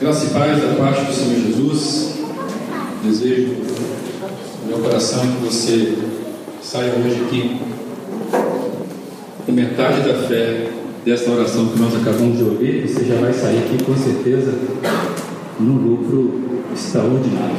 Graça 0.00 0.26
e 0.26 0.30
paz 0.30 0.60
da 0.60 0.74
parte 0.74 1.04
do 1.04 1.12
Senhor 1.12 1.40
Jesus. 1.46 2.14
Desejo 3.04 3.54
no 4.62 4.68
meu 4.68 4.78
coração 4.78 5.20
que 5.20 5.44
você 5.44 5.96
saia 6.60 6.94
hoje 6.94 7.22
aqui 7.24 7.60
com 9.46 9.52
metade 9.52 10.00
da 10.00 10.26
fé 10.26 10.68
dessa 11.04 11.30
oração 11.30 11.68
que 11.68 11.78
nós 11.78 11.94
acabamos 11.94 12.36
de 12.36 12.42
ouvir. 12.42 12.88
Você 12.88 13.04
já 13.04 13.14
vai 13.20 13.32
sair 13.32 13.58
aqui 13.58 13.84
com 13.84 13.96
certeza 13.96 14.52
no 15.60 15.74
lucro 15.74 16.40
extraordinário. 16.74 17.56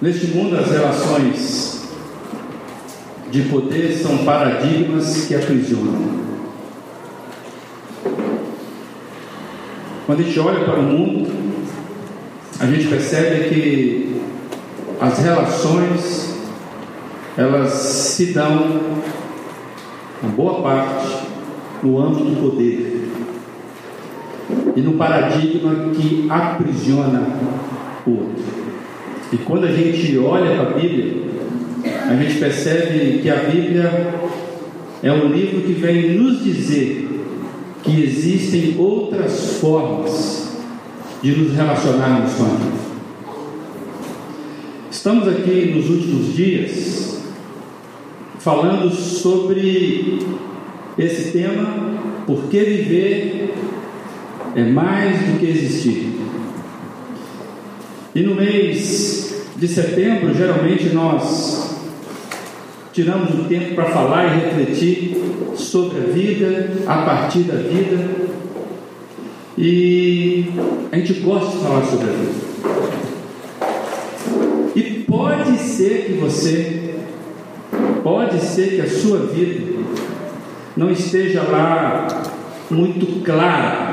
Neste 0.00 0.26
mundo, 0.26 0.56
as 0.56 0.68
relações 0.68 1.82
de 3.30 3.42
poder 3.42 3.96
são 3.96 4.18
paradigmas 4.24 5.26
que 5.26 5.36
aprisionam. 5.36 6.31
Quando 10.12 10.20
a 10.20 10.24
gente 10.24 10.40
olha 10.40 10.64
para 10.66 10.78
o 10.78 10.82
mundo, 10.82 11.32
a 12.60 12.66
gente 12.66 12.86
percebe 12.86 13.48
que 13.48 14.16
as 15.00 15.18
relações 15.20 16.38
elas 17.34 17.70
se 17.70 18.34
dão, 18.34 18.78
uma 20.22 20.32
boa 20.32 20.62
parte, 20.62 21.16
no 21.82 21.98
âmbito 21.98 22.24
do 22.24 22.50
poder 22.50 23.08
e 24.76 24.80
no 24.82 24.98
paradigma 24.98 25.94
que 25.94 26.26
aprisiona 26.28 27.26
o 28.06 28.10
outro. 28.10 28.44
E 29.32 29.38
quando 29.38 29.64
a 29.64 29.72
gente 29.72 30.18
olha 30.18 30.56
para 30.56 30.72
a 30.72 30.78
Bíblia, 30.78 31.22
a 32.10 32.14
gente 32.16 32.38
percebe 32.38 33.20
que 33.22 33.30
a 33.30 33.36
Bíblia 33.36 34.14
é 35.02 35.10
um 35.10 35.28
livro 35.28 35.62
que 35.62 35.72
vem 35.72 36.18
nos 36.18 36.44
dizer 36.44 37.11
que 37.82 38.02
existem 38.02 38.76
outras 38.78 39.58
formas 39.58 40.56
de 41.22 41.32
nos 41.32 41.54
relacionarmos 41.54 42.32
com 42.34 42.44
a 42.44 42.48
vida. 42.48 42.82
Estamos 44.90 45.28
aqui 45.28 45.72
nos 45.74 45.90
últimos 45.90 46.34
dias 46.34 47.22
falando 48.38 48.90
sobre 48.90 50.18
esse 50.98 51.32
tema, 51.32 51.98
porque 52.26 52.60
viver 52.60 53.54
é 54.54 54.64
mais 54.64 55.18
do 55.20 55.38
que 55.38 55.46
existir. 55.46 56.20
E 58.14 58.22
no 58.22 58.34
mês 58.34 59.44
de 59.56 59.68
setembro, 59.68 60.34
geralmente 60.34 60.90
nós 60.90 61.61
tiramos 62.92 63.34
um 63.34 63.44
tempo 63.44 63.74
para 63.74 63.86
falar 63.86 64.26
e 64.26 64.40
refletir 64.40 65.16
sobre 65.56 65.98
a 65.98 66.12
vida, 66.12 66.70
a 66.86 67.02
partir 67.02 67.40
da 67.40 67.54
vida. 67.54 68.10
E 69.56 70.46
a 70.90 70.96
gente 70.96 71.14
gosta 71.14 71.56
de 71.56 71.62
falar 71.64 71.84
sobre 71.84 72.10
a 72.10 72.12
vida. 72.12 72.52
E 74.74 74.82
pode 75.06 75.58
ser 75.58 76.06
que 76.06 76.12
você, 76.14 76.94
pode 78.02 78.40
ser 78.40 78.76
que 78.76 78.80
a 78.80 78.88
sua 78.88 79.26
vida 79.26 79.82
não 80.76 80.90
esteja 80.90 81.42
lá 81.42 82.06
muito 82.70 83.22
clara 83.22 83.92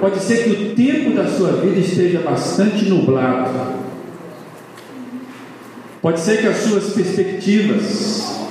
Pode 0.00 0.20
ser 0.20 0.44
que 0.44 0.50
o 0.50 0.74
tempo 0.76 1.16
da 1.16 1.26
sua 1.26 1.52
vida 1.54 1.80
esteja 1.80 2.20
bastante 2.20 2.84
nublado. 2.88 3.77
Pode 6.08 6.20
ser 6.20 6.38
que 6.38 6.46
as 6.46 6.56
suas 6.56 6.94
perspectivas 6.94 8.48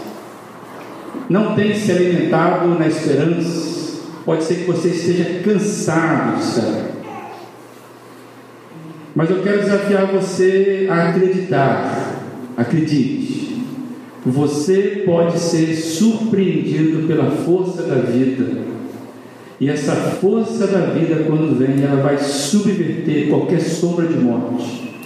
não 1.27 1.55
tenham 1.55 1.75
se 1.75 1.91
alimentado 1.91 2.67
na 2.77 2.85
esperança. 2.85 3.99
Pode 4.23 4.43
ser 4.43 4.57
que 4.57 4.65
você 4.65 4.89
esteja 4.89 5.39
cansado 5.43 6.39
de. 6.39 6.91
Mas 9.15 9.31
eu 9.31 9.41
quero 9.41 9.61
desafiar 9.61 10.05
você 10.05 10.85
a 10.87 11.09
acreditar. 11.09 12.21
Acredite. 12.55 13.65
Você 14.23 15.01
pode 15.03 15.39
ser 15.39 15.75
surpreendido 15.77 17.07
pela 17.07 17.31
força 17.31 17.81
da 17.81 17.95
vida 17.95 18.67
e 19.59 19.67
essa 19.67 19.95
força 19.95 20.67
da 20.67 20.91
vida, 20.91 21.23
quando 21.25 21.57
vem, 21.57 21.83
ela 21.83 22.03
vai 22.03 22.19
subverter 22.19 23.29
qualquer 23.29 23.61
sombra 23.61 24.05
de 24.05 24.19
morte. 24.19 24.96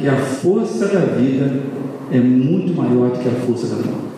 Porque 0.00 0.08
a 0.08 0.16
força 0.16 0.86
da 0.86 1.00
vida 1.00 1.62
é 2.10 2.18
muito 2.18 2.74
maior 2.74 3.10
do 3.10 3.18
que 3.18 3.28
a 3.28 3.32
força 3.32 3.66
da 3.66 3.82
morte. 3.82 4.08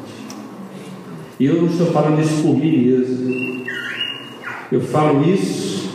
E 1.41 1.44
eu 1.44 1.56
não 1.56 1.66
estou 1.66 1.88
falando 1.88 2.22
isso 2.22 2.41
por 2.41 2.56
mim 2.56 2.87
mesmo. 2.87 3.65
Eu 4.71 4.81
falo 4.81 5.28
isso 5.28 5.91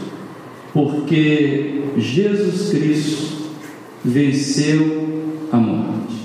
porque 0.74 1.84
Jesus 1.96 2.70
Cristo 2.70 3.50
venceu 4.04 5.38
a 5.54 5.56
morte. 5.56 6.18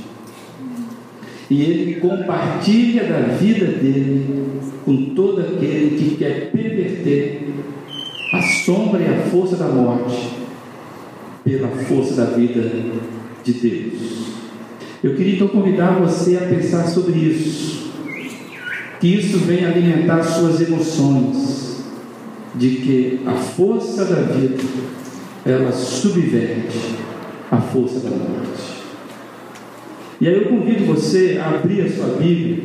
E 1.49 1.63
ele 1.63 2.01
compartilha 2.01 3.05
da 3.05 3.21
vida 3.37 3.67
dele 3.67 4.59
com 4.85 5.15
todo 5.15 5.41
aquele 5.41 5.97
que 5.97 6.17
quer 6.17 6.51
perverter 6.51 7.49
a 8.35 8.43
sombra 8.43 9.01
e 9.01 9.07
a 9.07 9.31
força 9.31 9.55
da 9.55 9.69
morte 9.69 10.31
pela 11.45 11.69
força 11.69 12.15
da 12.15 12.25
vida 12.25 12.69
de 13.45 13.53
Deus. 13.53 13.93
Eu 15.03 15.15
queria 15.15 15.35
então 15.35 15.49
convidar 15.49 15.99
você 15.99 16.37
a 16.37 16.47
pensar 16.47 16.87
sobre 16.87 17.19
isso, 17.19 17.93
que 19.01 19.09
isso 19.09 19.39
venha 19.39 19.69
alimentar 19.69 20.23
suas 20.23 20.61
emoções, 20.61 21.85
de 22.55 22.71
que 22.77 23.21
a 23.27 23.33
força 23.33 24.05
da 24.05 24.23
vida 24.23 24.63
ela 25.45 25.73
subverte 25.73 26.79
a 27.51 27.61
força 27.61 27.99
da 28.01 28.11
morte. 28.11 28.83
E 30.21 30.29
aí 30.29 30.35
eu 30.37 30.45
convido 30.47 30.85
você 30.87 31.41
a 31.43 31.51
abrir 31.51 31.83
a 31.83 31.91
sua 31.91 32.15
Bíblia 32.17 32.63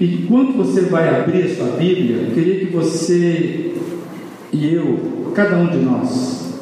e 0.00 0.26
quando 0.28 0.56
você 0.56 0.82
vai 0.82 1.08
abrir 1.08 1.44
a 1.44 1.54
sua 1.54 1.76
Bíblia, 1.76 2.16
eu 2.22 2.34
queria 2.34 2.58
que 2.60 2.66
você 2.66 3.74
e 4.52 4.74
eu, 4.74 5.32
cada 5.34 5.56
um 5.56 5.68
de 5.68 5.78
nós, 5.78 6.54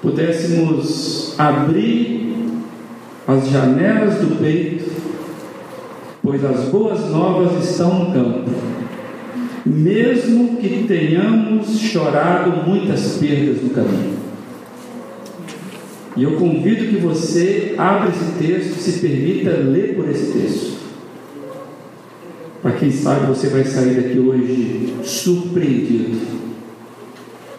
pudéssemos 0.00 1.27
abrir 1.38 2.34
as 3.26 3.48
janelas 3.48 4.16
do 4.16 4.40
peito, 4.40 4.90
pois 6.22 6.44
as 6.44 6.64
boas 6.70 7.08
novas 7.10 7.70
estão 7.70 8.06
no 8.06 8.12
campo. 8.12 8.50
Mesmo 9.64 10.56
que 10.56 10.84
tenhamos 10.88 11.78
chorado 11.78 12.68
muitas 12.68 13.18
perdas 13.18 13.62
no 13.62 13.70
caminho. 13.70 14.18
E 16.16 16.22
eu 16.24 16.32
convido 16.32 16.86
que 16.86 16.96
você 16.96 17.74
abra 17.78 18.08
esse 18.08 18.32
texto, 18.42 18.80
se 18.80 18.98
permita 18.98 19.50
ler 19.50 19.94
por 19.94 20.08
esse 20.08 20.32
texto. 20.32 20.78
Para 22.60 22.72
quem 22.72 22.90
sabe 22.90 23.26
você 23.26 23.48
vai 23.48 23.64
sair 23.64 23.94
daqui 23.94 24.18
hoje 24.18 24.94
surpreendido 25.04 26.18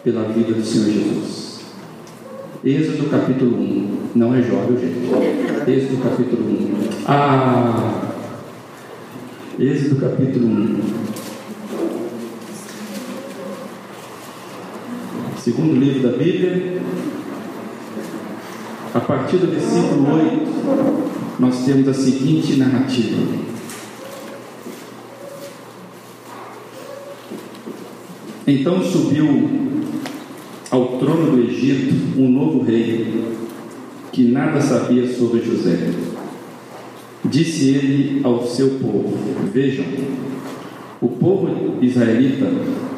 pela 0.04 0.24
vida 0.24 0.52
do 0.52 0.62
Senhor 0.62 0.90
Jesus. 0.90 1.49
Êxodo 2.62 3.08
capítulo 3.08 3.56
1. 3.56 4.10
Não 4.16 4.34
é 4.34 4.42
Jó, 4.42 4.66
gente? 4.78 5.70
Êxodo 5.70 6.02
capítulo 6.02 6.42
1. 6.42 7.04
Ah! 7.06 8.02
Êxodo 9.58 9.96
capítulo 9.96 10.46
1. 10.46 10.80
Segundo 15.38 15.80
livro 15.80 16.02
da 16.02 16.18
Bíblia, 16.18 16.82
a 18.92 19.00
partir 19.00 19.38
do 19.38 19.46
versículo 19.46 20.16
8, 20.16 21.40
nós 21.40 21.64
temos 21.64 21.88
a 21.88 21.94
seguinte 21.94 22.56
narrativa. 22.56 23.16
Então 28.46 28.84
subiu 28.84 29.60
ao 30.70 30.98
trono 30.98 31.32
do 31.32 31.42
Egito 31.42 32.18
um 32.18 32.30
novo 32.30 32.62
rei 32.62 33.24
que 34.12 34.24
nada 34.24 34.60
sabia 34.60 35.06
sobre 35.12 35.42
José. 35.42 35.90
Disse 37.24 37.70
ele 37.70 38.20
ao 38.22 38.44
seu 38.44 38.70
povo: 38.80 39.12
Vejam, 39.52 39.84
o 41.00 41.08
povo 41.08 41.82
israelita 41.82 42.46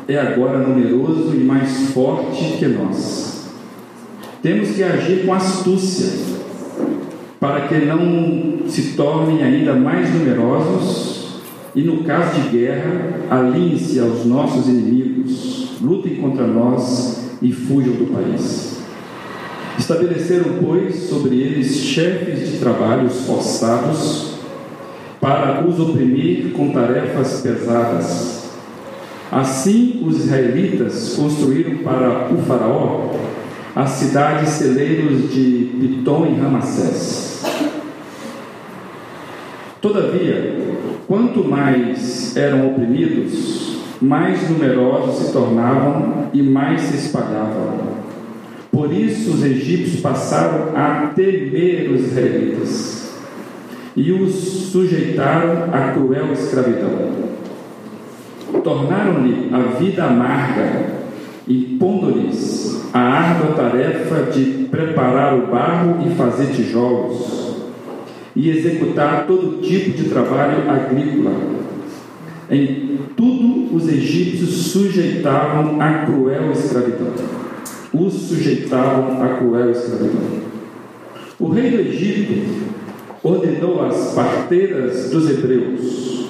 é 0.07 0.19
agora 0.19 0.59
numeroso 0.59 1.35
e 1.35 1.39
mais 1.39 1.91
forte 1.93 2.59
que 2.59 2.67
nós. 2.67 3.51
Temos 4.43 4.71
que 4.71 4.83
agir 4.83 5.25
com 5.25 5.33
astúcia 5.33 6.11
para 7.41 7.69
que 7.69 7.75
não 7.87 8.69
se 8.69 8.93
tornem 8.93 9.43
ainda 9.43 9.75
mais 9.75 10.13
numerosos 10.13 11.13
e 11.75 11.83
no 11.83 12.05
caso 12.05 12.41
de 12.41 12.59
guerra, 12.59 13.21
alinhem-se 13.31 13.99
aos 13.99 14.27
nossos 14.27 14.69
inimigos, 14.69 15.79
lutem 15.81 16.17
contra 16.17 16.47
nós 16.47 17.12
e 17.43 17.53
fujam 17.53 17.95
do 17.95 18.13
país. 18.13 18.81
Estabeleceram, 19.79 20.59
pois, 20.63 21.09
sobre 21.09 21.41
eles 21.41 21.77
chefes 21.77 22.51
de 22.51 22.59
trabalhos 22.59 23.27
forçados 23.27 24.37
para 25.21 25.67
os 25.67 25.79
oprimir 25.81 26.53
com 26.53 26.71
tarefas 26.71 27.41
pesadas. 27.41 28.51
Assim, 29.31 30.03
os 30.05 30.25
israelitas 30.25 31.15
construíram 31.17 31.79
para 31.79 32.33
o 32.33 32.39
Faraó 32.43 33.11
as 33.75 33.91
cidades 33.91 34.51
celeiros 34.51 35.33
de 35.33 35.71
Pitom 35.81 36.27
e 36.27 36.39
Ramassés. 36.39 37.43
Todavia, 39.81 40.55
quanto 41.09 41.43
mais 41.43 42.37
eram 42.37 42.69
oprimidos, 42.69 43.82
mais 44.01 44.49
numerosos 44.49 45.27
se 45.27 45.33
tornavam 45.33 46.29
e 46.33 46.43
mais 46.43 46.81
se 46.81 46.97
espalhavam. 46.97 48.03
Por 48.71 48.93
isso, 48.93 49.33
os 49.33 49.45
egípcios 49.45 50.01
passaram 50.01 50.75
a 50.75 51.13
temer 51.15 51.91
os 51.91 52.01
israelitas 52.01 53.13
e 53.95 54.11
os 54.11 54.35
sujeitaram 54.73 55.69
à 55.73 55.93
cruel 55.93 56.33
escravidão 56.33 57.33
tornaram-lhe 58.63 59.51
a 59.53 59.79
vida 59.79 60.05
amarga, 60.05 61.03
impondo-lhes 61.49 62.91
a 62.93 62.99
árdua 62.99 63.55
tarefa 63.55 64.31
de 64.31 64.67
preparar 64.71 65.35
o 65.35 65.47
barro 65.49 66.07
e 66.07 66.15
fazer 66.15 66.53
tijolos, 66.53 67.57
e 68.35 68.49
executar 68.49 69.27
todo 69.27 69.61
tipo 69.61 69.91
de 69.91 70.09
trabalho 70.09 70.71
agrícola. 70.71 71.62
Em 72.53 72.99
tudo 73.17 73.75
os 73.75 73.89
egípcios 73.89 74.73
sujeitavam 74.73 75.81
a 75.81 76.05
cruel 76.05 76.53
escravidão. 76.53 77.15
Os 77.95 78.13
sujeitavam 78.13 79.23
a 79.23 79.39
cruel 79.39 79.71
escravidão. 79.71 80.43
O 81.41 81.49
rei 81.49 81.71
do 81.71 81.81
Egito 81.81 82.77
ordenou 83.23 83.87
às 83.87 84.13
parteiras 84.13 85.09
dos 85.09 85.31
hebreus 85.31 86.27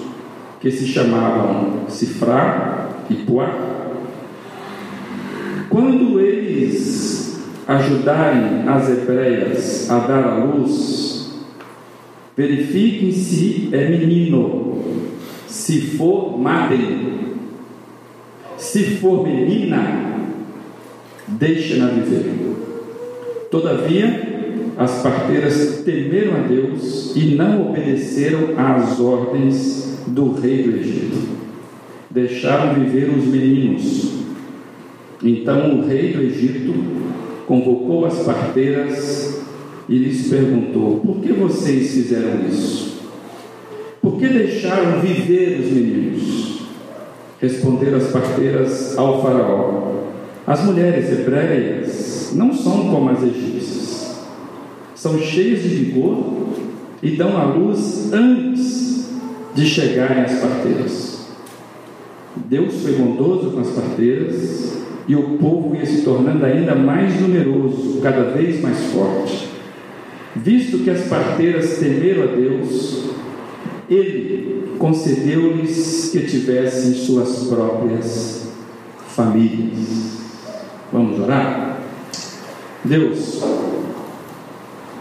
que 0.60 0.70
se 0.70 0.86
chamavam 0.86 1.88
Cifrá 1.88 2.88
e 3.10 3.14
Puá, 3.14 3.72
quando 5.68 6.20
eles 6.20 7.42
ajudarem 7.66 8.68
as 8.68 8.88
hebreias 8.88 9.90
a 9.90 9.98
dar 9.98 10.24
à 10.24 10.44
luz, 10.44 11.42
verifiquem 12.36 13.10
se 13.10 13.70
é 13.72 13.88
menino. 13.88 14.62
Se 15.52 15.82
for, 15.98 16.38
matem. 16.38 17.34
Se 18.56 18.96
for 18.96 19.22
menina, 19.22 20.16
deixem-na 21.28 21.88
viver. 21.88 22.56
Todavia, 23.50 24.72
as 24.78 25.02
parteiras 25.02 25.82
temeram 25.84 26.36
a 26.36 26.46
Deus 26.46 27.14
e 27.14 27.34
não 27.34 27.68
obedeceram 27.68 28.58
às 28.58 28.98
ordens 28.98 30.00
do 30.06 30.32
rei 30.32 30.62
do 30.62 30.74
Egito. 30.74 31.28
Deixaram 32.10 32.82
viver 32.82 33.10
os 33.10 33.26
meninos. 33.26 34.22
Então 35.22 35.80
o 35.80 35.86
rei 35.86 36.14
do 36.14 36.22
Egito 36.22 36.72
convocou 37.46 38.06
as 38.06 38.20
parteiras 38.20 39.42
e 39.86 39.98
lhes 39.98 40.30
perguntou: 40.30 41.00
Por 41.00 41.20
que 41.20 41.30
vocês 41.30 41.92
fizeram 41.92 42.48
isso? 42.48 42.91
Que 44.22 44.28
deixaram 44.28 45.00
viver 45.00 45.58
os 45.58 45.72
meninos? 45.72 46.60
Responderam 47.40 47.98
as 47.98 48.06
parteiras 48.12 48.96
ao 48.96 49.20
Faraó: 49.20 50.04
As 50.46 50.62
mulheres 50.64 51.10
hebreias 51.10 52.30
não 52.32 52.54
são 52.54 52.88
como 52.88 53.10
as 53.10 53.20
egípcias, 53.20 54.20
são 54.94 55.18
cheias 55.18 55.64
de 55.64 55.70
vigor 55.70 56.50
e 57.02 57.16
dão 57.16 57.36
à 57.36 57.46
luz 57.46 58.12
antes 58.12 59.10
de 59.56 59.66
chegarem 59.66 60.22
às 60.22 60.38
parteiras. 60.38 61.26
Deus 62.48 62.80
foi 62.80 62.92
bondoso 62.92 63.50
com 63.50 63.58
as 63.58 63.70
parteiras 63.70 64.76
e 65.08 65.16
o 65.16 65.36
povo 65.38 65.74
ia 65.74 65.84
se 65.84 66.02
tornando 66.02 66.46
ainda 66.46 66.76
mais 66.76 67.20
numeroso, 67.20 68.00
cada 68.00 68.30
vez 68.30 68.60
mais 68.60 68.78
forte. 68.92 69.48
Visto 70.36 70.78
que 70.78 70.90
as 70.90 71.08
parteiras 71.08 71.78
temeram 71.78 72.22
a 72.22 72.26
Deus, 72.26 73.11
Ele 73.88 74.74
concedeu-lhes 74.78 76.10
que 76.10 76.26
tivessem 76.26 76.94
suas 76.94 77.44
próprias 77.44 78.48
famílias. 79.08 80.18
Vamos 80.92 81.20
orar? 81.20 81.80
Deus, 82.84 83.40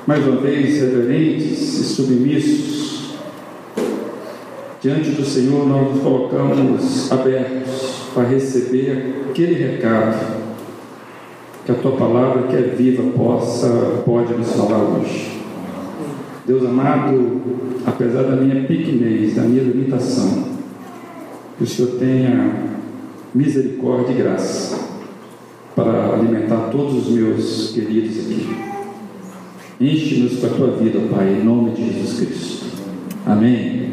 mais 0.05 0.25
uma 0.25 0.37
vez 0.37 0.81
reverentes 0.81 1.79
e 1.79 1.83
submissos, 1.83 2.91
Diante 4.81 5.11
do 5.11 5.23
Senhor, 5.23 5.67
nós 5.67 5.93
nos 5.93 6.01
colocamos 6.01 7.11
abertos 7.11 8.07
para 8.15 8.23
receber 8.23 9.25
aquele 9.29 9.53
recado 9.53 10.41
que 11.63 11.71
a 11.71 11.75
tua 11.75 11.91
palavra, 11.91 12.47
que 12.47 12.55
é 12.55 12.61
viva, 12.61 13.03
possa, 13.15 14.01
pode 14.03 14.33
nos 14.33 14.51
falar 14.53 14.79
hoje. 14.79 15.40
Deus 16.51 16.65
amado, 16.65 17.41
apesar 17.85 18.23
da 18.23 18.35
minha 18.35 18.65
pequenez, 18.65 19.35
da 19.35 19.43
minha 19.43 19.63
limitação, 19.63 20.49
que 21.57 21.63
o 21.63 21.65
Senhor 21.65 21.91
tenha 21.91 22.65
misericórdia 23.33 24.11
e 24.11 24.17
graça 24.17 24.77
para 25.73 26.13
alimentar 26.13 26.69
todos 26.69 27.07
os 27.07 27.13
meus 27.15 27.71
queridos 27.71 28.25
aqui. 28.25 28.49
Enche-nos 29.79 30.39
com 30.39 30.47
a 30.47 30.49
tua 30.49 30.71
vida, 30.71 30.99
Pai, 31.09 31.37
em 31.39 31.45
nome 31.45 31.71
de 31.71 31.85
Jesus 31.89 32.19
Cristo. 32.19 32.65
Amém. 33.25 33.89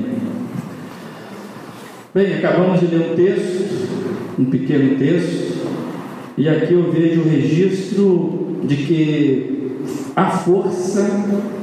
Bem, 2.13 2.39
acabamos 2.39 2.81
de 2.81 2.87
ler 2.87 3.13
um 3.13 3.15
texto, 3.15 3.89
um 4.37 4.45
pequeno 4.47 4.99
texto, 4.99 5.59
e 6.37 6.49
aqui 6.49 6.75
eu 6.75 6.91
vejo 6.91 7.21
o 7.21 7.29
registro 7.29 8.57
de 8.65 8.77
que 8.79 9.71
a 10.17 10.29
força 10.31 11.58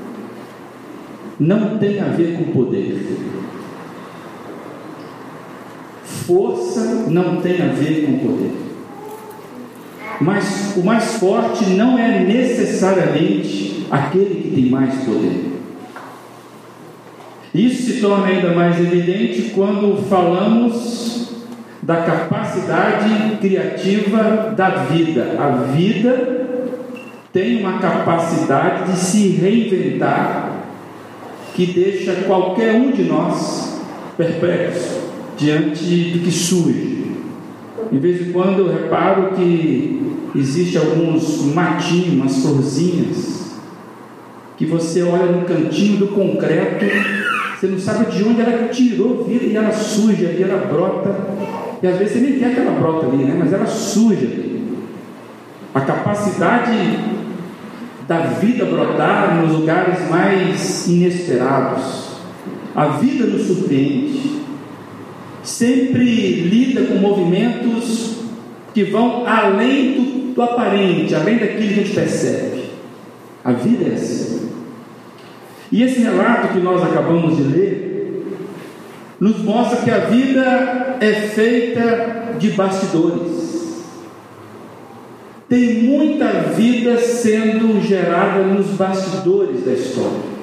não 1.39 1.77
tem 1.77 1.99
a 1.99 2.05
ver 2.05 2.37
com 2.37 2.51
poder. 2.51 3.17
Força 6.03 7.05
não 7.09 7.41
tem 7.41 7.61
a 7.61 7.67
ver 7.67 8.05
com 8.05 8.19
poder. 8.19 8.51
Mas 10.21 10.75
o 10.77 10.83
mais 10.83 11.15
forte 11.15 11.65
não 11.71 11.99
é 11.99 12.23
necessariamente 12.23 13.85
aquele 13.91 14.41
que 14.41 14.55
tem 14.55 14.69
mais 14.69 14.95
poder. 15.03 15.51
Isso 17.53 17.83
se 17.83 18.01
torna 18.01 18.27
ainda 18.27 18.53
mais 18.53 18.79
evidente 18.79 19.51
quando 19.53 20.03
falamos 20.09 21.29
da 21.81 21.97
capacidade 21.97 23.37
criativa 23.39 24.53
da 24.55 24.69
vida. 24.69 25.35
A 25.37 25.49
vida 25.71 26.45
tem 27.31 27.61
uma 27.61 27.79
capacidade 27.79 28.91
de 28.91 28.97
se 28.97 29.27
reinventar 29.29 30.44
que 31.55 31.65
deixa 31.67 32.13
qualquer 32.27 32.75
um 32.75 32.91
de 32.91 33.03
nós 33.03 33.81
perplexo 34.17 35.09
diante 35.37 36.11
do 36.11 36.19
que 36.19 36.31
surge. 36.31 37.05
Em 37.91 37.97
vez 37.97 38.25
de 38.25 38.31
quando 38.31 38.59
eu 38.59 38.67
reparo 38.71 39.35
que 39.35 40.01
existe 40.35 40.77
alguns 40.77 41.45
matinhos, 41.53 42.13
umas 42.13 42.41
florzinhas, 42.41 43.55
que 44.57 44.65
você 44.65 45.01
olha 45.01 45.25
no 45.25 45.45
cantinho 45.45 45.97
do 45.97 46.07
concreto 46.07 46.85
você 47.55 47.67
não 47.67 47.79
sabe 47.79 48.11
de 48.11 48.23
onde 48.23 48.41
ela 48.41 48.67
tirou 48.67 49.23
vida 49.23 49.45
e 49.45 49.55
ela 49.55 49.71
suja 49.71 50.25
e 50.25 50.43
ela 50.43 50.65
brota. 50.65 51.15
E 51.81 51.87
às 51.87 51.97
vezes 51.97 52.13
você 52.13 52.19
nem 52.19 52.37
quer 52.37 52.53
que 52.53 52.59
ela 52.59 52.77
brota 52.79 53.07
ali, 53.07 53.23
né? 53.23 53.35
mas 53.37 53.53
ela 53.53 53.65
suja. 53.65 54.27
A 55.73 55.81
capacidade 55.81 56.71
da 58.07 58.19
vida 58.19 58.65
brotar 58.65 59.41
nos 59.41 59.59
lugares 59.59 60.09
mais 60.09 60.87
inesperados. 60.87 62.15
A 62.75 62.85
vida 62.97 63.25
nos 63.25 63.47
surpreende. 63.47 64.41
Sempre 65.43 66.41
lida 66.41 66.85
com 66.85 66.95
movimentos 66.95 68.15
que 68.73 68.83
vão 68.83 69.25
além 69.25 69.93
do, 69.93 70.33
do 70.33 70.41
aparente, 70.41 71.15
além 71.15 71.37
daquilo 71.37 71.59
que 71.59 71.73
a 71.73 71.83
gente 71.83 71.95
percebe. 71.95 72.65
A 73.43 73.51
vida 73.51 73.89
é 73.89 73.93
assim. 73.93 74.49
E 75.71 75.83
esse 75.83 75.99
relato 76.01 76.53
que 76.53 76.59
nós 76.59 76.83
acabamos 76.83 77.37
de 77.37 77.43
ler 77.43 77.85
nos 79.19 79.37
mostra 79.43 79.81
que 79.81 79.91
a 79.91 79.99
vida 79.99 80.97
é 80.99 81.13
feita 81.13 82.35
de 82.37 82.49
bastidores. 82.51 83.45
Tem 85.47 85.83
muita 85.83 86.25
vida 86.55 86.97
sendo 86.97 87.64
gerada 87.85 88.43
nos 88.43 88.67
bastidores 88.71 89.63
da 89.63 89.73
história. 89.73 90.35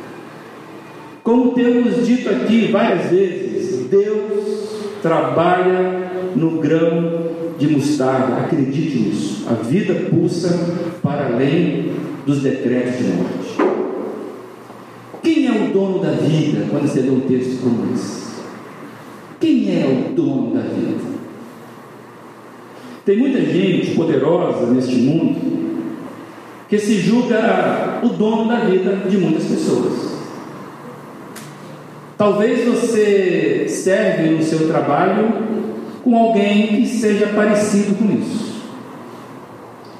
Como 1.22 1.52
temos 1.52 2.06
dito 2.06 2.28
aqui 2.28 2.68
várias 2.72 3.10
vezes, 3.10 3.86
Deus 3.88 4.68
trabalha 5.02 6.10
no 6.34 6.58
grão 6.58 7.30
de 7.58 7.68
mostarda, 7.68 8.38
acredite 8.38 8.98
nisso. 8.98 9.46
A 9.48 9.54
vida 9.54 9.94
pulsa 10.10 10.58
para 11.02 11.26
além 11.26 11.92
dos 12.26 12.42
decretos 12.42 12.98
de 12.98 13.04
morte. 13.12 13.72
Quem 15.22 15.46
é 15.46 15.50
o 15.50 15.72
dono 15.72 16.00
da 16.00 16.10
vida 16.10 16.66
quando 16.70 16.88
você 16.88 17.00
lê 17.00 17.10
um 17.10 17.20
texto 17.20 17.62
como 17.62 17.94
esse? 17.94 18.22
Quem 19.38 19.68
é 19.70 20.08
o 20.10 20.14
dono 20.14 20.54
da 20.54 20.62
vida? 20.62 21.12
Tem 23.04 23.16
muita 23.16 23.40
gente 23.40 23.94
poderosa 23.94 24.66
neste 24.66 24.96
mundo 24.96 25.71
que 26.72 26.78
se 26.78 26.94
julga 26.94 28.00
o 28.02 28.08
dono 28.08 28.48
da 28.48 28.60
vida 28.60 29.06
de 29.06 29.18
muitas 29.18 29.44
pessoas. 29.44 30.16
Talvez 32.16 32.64
você 32.66 33.66
serve 33.68 34.30
no 34.30 34.42
seu 34.42 34.66
trabalho 34.68 35.34
com 36.02 36.16
alguém 36.16 36.68
que 36.68 36.86
seja 36.86 37.26
parecido 37.26 37.94
com 37.96 38.10
isso. 38.18 38.62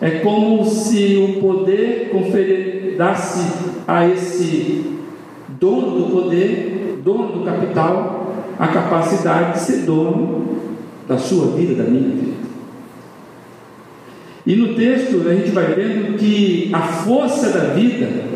É 0.01 0.21
como 0.21 0.65
se 0.65 1.19
o 1.19 1.43
poder 1.43 2.09
conferidasse 2.11 3.53
a 3.87 4.09
esse 4.09 4.97
dono 5.61 5.91
do 5.91 6.11
poder, 6.11 7.03
dono 7.05 7.39
do 7.39 7.45
capital, 7.45 8.35
a 8.59 8.69
capacidade 8.69 9.59
de 9.59 9.61
ser 9.61 9.83
dono 9.83 10.57
da 11.07 11.19
sua 11.19 11.49
vida, 11.49 11.83
da 11.83 11.91
minha 11.91 12.17
vida. 12.17 12.42
E 14.47 14.57
no 14.57 14.75
texto 14.75 15.23
a 15.29 15.35
gente 15.35 15.51
vai 15.51 15.67
vendo 15.67 16.19
que 16.19 16.71
a 16.73 16.81
força 16.81 17.51
da 17.51 17.75
vida 17.75 18.33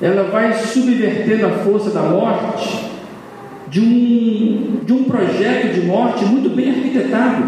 ela 0.00 0.24
vai 0.24 0.52
subvertendo 0.52 1.46
a 1.46 1.50
força 1.50 1.90
da 1.90 2.02
morte 2.02 2.86
de 3.68 3.80
um, 3.80 4.80
de 4.84 4.92
um 4.92 5.04
projeto 5.04 5.74
de 5.74 5.86
morte 5.86 6.24
muito 6.24 6.54
bem 6.54 6.70
arquitetado. 6.70 7.44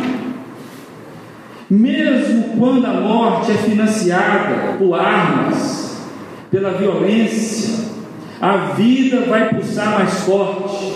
Mesmo 1.70 2.56
quando 2.58 2.86
a 2.86 2.94
morte 2.94 3.50
é 3.50 3.54
financiada 3.54 4.72
por 4.78 4.94
armas, 4.94 6.06
pela 6.50 6.70
violência, 6.70 7.88
a 8.40 8.56
vida 8.72 9.20
vai 9.22 9.50
pulsar 9.50 9.98
mais 9.98 10.20
forte. 10.20 10.94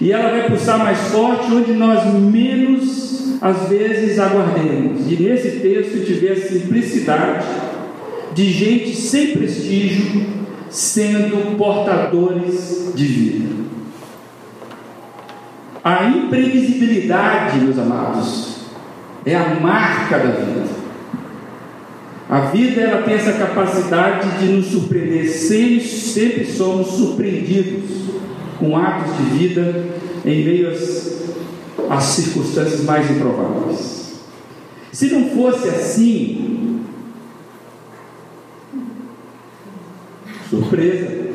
E 0.00 0.12
ela 0.12 0.30
vai 0.30 0.46
pulsar 0.48 0.78
mais 0.78 0.98
forte 1.08 1.52
onde 1.52 1.72
nós 1.72 2.04
menos, 2.04 3.07
às 3.40 3.68
vezes, 3.68 4.18
aguardemos. 4.18 5.10
E 5.10 5.22
nesse 5.22 5.60
texto 5.60 6.20
vê 6.20 6.30
a 6.30 6.36
simplicidade 6.36 7.46
de 8.34 8.50
gente 8.50 8.94
sem 8.94 9.32
prestígio 9.32 10.26
sendo 10.70 11.56
portadores 11.56 12.92
de 12.94 13.04
vida. 13.04 13.58
A 15.82 16.04
imprevisibilidade, 16.08 17.58
meus 17.60 17.78
amados, 17.78 18.58
é 19.24 19.34
a 19.34 19.54
marca 19.60 20.18
da 20.18 20.30
vida. 20.30 20.88
A 22.28 22.40
vida 22.40 22.80
ela 22.82 23.02
tem 23.02 23.14
essa 23.14 23.32
capacidade 23.32 24.38
de 24.38 24.52
nos 24.52 24.66
surpreender. 24.66 25.28
Sempre, 25.30 25.80
sempre 25.80 26.44
somos 26.44 26.88
surpreendidos 26.88 27.90
com 28.58 28.76
atos 28.76 29.16
de 29.16 29.38
vida 29.38 29.86
em 30.26 30.44
meio 30.44 30.70
às, 30.70 31.17
às 31.88 32.04
circunstâncias 32.04 32.84
mais 32.84 33.10
improváveis. 33.10 34.14
Se 34.92 35.10
não 35.10 35.30
fosse 35.30 35.68
assim, 35.68 36.80
surpresa. 40.48 41.28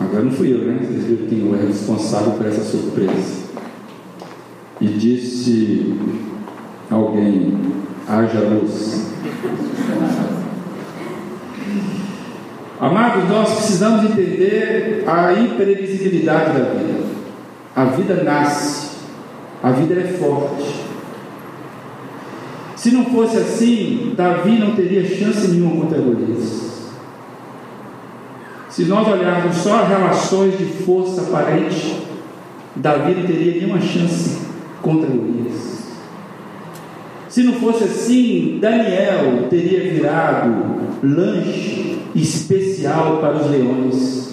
Agora 0.00 0.24
não 0.24 0.32
fui 0.32 0.52
eu, 0.52 0.58
né? 0.58 0.78
Vocês 0.80 1.04
viram 1.04 1.26
quem 1.26 1.54
é 1.54 1.66
responsável 1.66 2.32
por 2.32 2.46
essa 2.46 2.64
surpresa. 2.64 3.44
E 4.80 4.86
disse 4.88 5.94
alguém: 6.90 7.58
haja 8.08 8.40
luz. 8.40 9.12
Amados, 12.80 13.28
nós 13.28 13.54
precisamos 13.54 14.10
entender 14.10 15.04
a 15.06 15.32
imprevisibilidade 15.32 16.58
da 16.58 16.64
vida. 16.74 17.13
A 17.76 17.84
vida 17.86 18.22
nasce, 18.22 18.90
a 19.62 19.70
vida 19.70 19.94
é 19.94 20.12
forte. 20.12 20.84
Se 22.76 22.90
não 22.92 23.06
fosse 23.06 23.36
assim, 23.38 24.12
Davi 24.16 24.58
não 24.58 24.76
teria 24.76 25.02
chance 25.02 25.48
nenhuma 25.48 25.82
contra 25.82 26.00
Golias. 26.00 26.92
Se 28.68 28.84
nós 28.84 29.08
olharmos 29.08 29.56
só 29.56 29.84
relações 29.84 30.58
de 30.58 30.64
força 30.64 31.22
aparente, 31.22 32.02
Davi 32.76 33.14
não 33.14 33.26
teria 33.26 33.54
nenhuma 33.54 33.80
chance 33.80 34.38
contra 34.82 35.08
Golias. 35.08 35.84
Se 37.28 37.42
não 37.42 37.54
fosse 37.54 37.84
assim, 37.84 38.58
Daniel 38.60 39.48
teria 39.50 39.90
virado 39.90 40.76
lanche 41.02 41.98
especial 42.14 43.18
para 43.18 43.36
os 43.36 43.50
leões. 43.50 44.23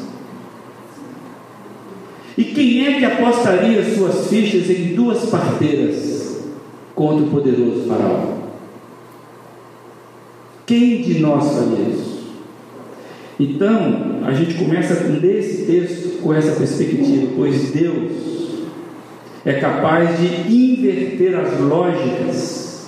E 2.41 2.45
quem 2.45 2.87
é 2.87 2.97
que 2.97 3.05
apostaria 3.05 3.85
suas 3.93 4.27
fichas 4.27 4.67
em 4.67 4.95
duas 4.95 5.29
parteiras 5.29 6.43
contra 6.95 7.23
o 7.23 7.29
poderoso 7.29 7.85
Faraó? 7.87 8.33
Quem 10.65 11.03
de 11.03 11.19
nós 11.19 11.53
faria 11.53 11.87
isso? 11.87 12.21
Então, 13.39 14.23
a 14.25 14.33
gente 14.33 14.55
começa 14.55 15.03
ler 15.03 15.37
esse 15.37 15.67
texto 15.67 16.19
com 16.23 16.33
essa 16.33 16.53
perspectiva, 16.53 17.31
pois 17.35 17.69
Deus 17.69 18.11
é 19.45 19.53
capaz 19.53 20.09
de 20.17 20.51
inverter 20.51 21.39
as 21.39 21.59
lógicas 21.59 22.87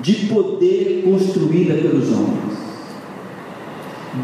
de 0.00 0.14
poder 0.26 1.02
construída 1.04 1.74
pelos 1.74 2.08
homens. 2.12 2.54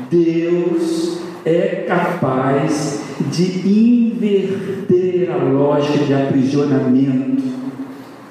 Deus 0.08 1.18
é 1.44 1.84
capaz 1.88 3.09
de 3.24 3.68
inverter 3.68 5.30
a 5.30 5.36
lógica 5.36 6.04
de 6.04 6.14
aprisionamento 6.14 7.42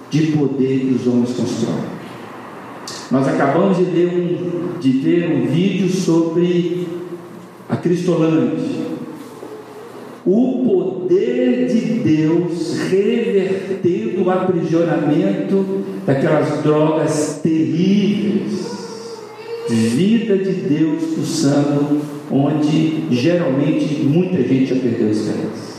de 0.10 0.28
poder 0.28 0.80
que 0.80 0.96
os 1.00 1.08
homens 1.08 1.34
constroem. 1.34 2.00
Nós 3.12 3.28
acabamos 3.28 3.78
de, 3.78 3.86
ler 3.86 4.08
um, 4.08 4.80
de 4.80 4.92
ver 4.92 5.32
um 5.32 5.48
vídeo 5.48 5.90
sobre 5.90 6.88
a 7.68 7.76
Cristolândia. 7.76 8.90
O 10.26 10.64
poder 10.66 11.68
de 11.68 12.00
Deus 12.00 12.78
revertendo 12.90 14.24
o 14.24 14.30
aprisionamento 14.30 15.84
daquelas 16.06 16.62
drogas 16.62 17.40
terríveis. 17.42 18.79
Vida 19.70 20.36
de 20.36 20.52
Deus 20.52 21.04
pulsando, 21.14 22.02
onde 22.32 23.04
geralmente 23.12 24.02
muita 24.04 24.42
gente 24.42 24.66
já 24.66 24.76
perdeu 24.76 25.08
a 25.08 25.12
esperança. 25.12 25.70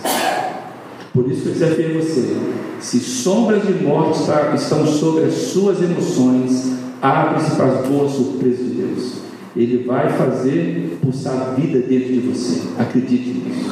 Por 1.12 1.28
isso 1.28 1.42
que 1.42 1.48
eu 1.48 1.52
desafio 1.54 2.00
você: 2.00 2.36
se 2.78 3.00
sombras 3.00 3.66
de 3.66 3.84
morte 3.84 4.20
estão 4.54 4.86
sobre 4.86 5.24
as 5.24 5.34
suas 5.34 5.82
emoções, 5.82 6.72
abre-se 7.02 7.56
para 7.56 7.66
as 7.66 7.88
boas 7.88 8.12
surpresas 8.12 8.58
de 8.58 8.74
Deus. 8.74 9.12
Ele 9.56 9.82
vai 9.84 10.08
fazer 10.12 10.98
pulsar 11.02 11.56
vida 11.58 11.80
dentro 11.80 12.12
de 12.12 12.20
você. 12.20 12.60
Acredite 12.78 13.30
nisso. 13.30 13.70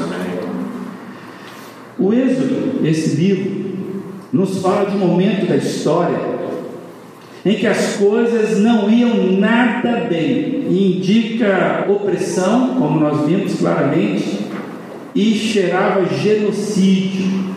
O 1.96 2.12
Êxodo, 2.12 2.84
esse 2.84 3.14
livro, 3.14 3.68
nos 4.32 4.58
fala 4.58 4.90
de 4.90 4.96
um 4.96 5.00
momento 5.00 5.46
da 5.46 5.56
história 5.56 6.37
em 7.44 7.54
que 7.56 7.66
as 7.66 7.96
coisas 7.96 8.58
não 8.58 8.90
iam 8.90 9.32
nada 9.38 10.06
bem 10.08 10.66
e 10.68 10.96
indica 10.96 11.86
opressão, 11.88 12.74
como 12.78 13.00
nós 13.00 13.26
vimos 13.26 13.54
claramente, 13.54 14.46
e 15.14 15.34
cheirava 15.34 16.04
genocídio. 16.06 17.56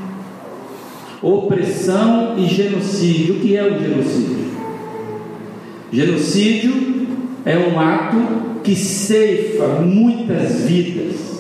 Opressão 1.21 2.35
e 2.38 2.47
genocídio. 2.47 3.35
O 3.35 3.39
que 3.39 3.55
é 3.55 3.63
o 3.63 3.79
genocídio? 3.79 4.51
Genocídio 5.91 7.07
é 7.45 7.57
um 7.57 7.79
ato 7.79 8.61
que 8.63 8.75
ceifa 8.75 9.67
muitas 9.81 10.61
vidas. 10.61 11.31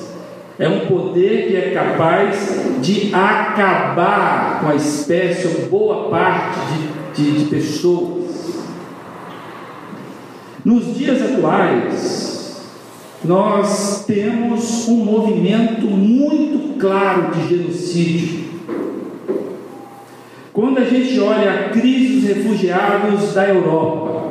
É 0.59 0.67
um 0.67 0.81
poder 0.81 1.47
que 1.47 1.55
é 1.55 1.71
capaz 1.71 2.61
de 2.81 3.13
acabar 3.13 4.59
com 4.61 4.67
a 4.67 4.75
espécie 4.75 5.47
ou 5.47 5.69
boa 5.69 6.09
parte 6.09 6.59
de, 7.15 7.23
de, 7.23 7.39
de 7.39 7.45
pessoas. 7.45 8.10
Nos 10.63 10.95
dias 10.95 11.19
atuais, 11.23 12.61
nós 13.25 14.05
temos 14.05 14.87
um 14.87 14.97
movimento 14.97 15.87
muito 15.87 16.77
claro 16.77 17.31
de 17.31 17.49
genocídio. 17.49 18.41
Quando 20.53 20.77
a 20.77 20.83
gente 20.83 21.19
olha 21.19 21.51
a 21.51 21.69
crise 21.69 22.19
dos 22.19 22.29
refugiados 22.29 23.33
da 23.33 23.47
Europa, 23.47 24.21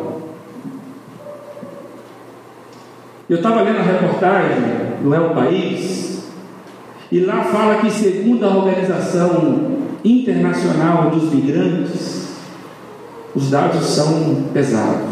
eu 3.29 3.37
estava 3.37 3.63
lendo 3.63 3.79
a 3.79 3.83
reportagem 3.83 4.59
no 5.03 5.13
El 5.13 5.31
País, 5.31 6.29
e 7.11 7.19
lá 7.21 7.43
fala 7.43 7.77
que, 7.77 7.91
segundo 7.91 8.45
a 8.45 8.57
Organização 8.57 9.79
Internacional 10.05 11.11
dos 11.11 11.33
Migrantes, 11.33 12.29
os 13.35 13.51
dados 13.51 13.85
são 13.85 14.45
pesados. 14.53 15.10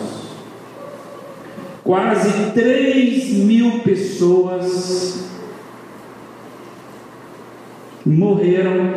Quase 1.89 2.51
3 2.53 3.33
mil 3.47 3.81
pessoas 3.81 5.25
morreram 8.05 8.93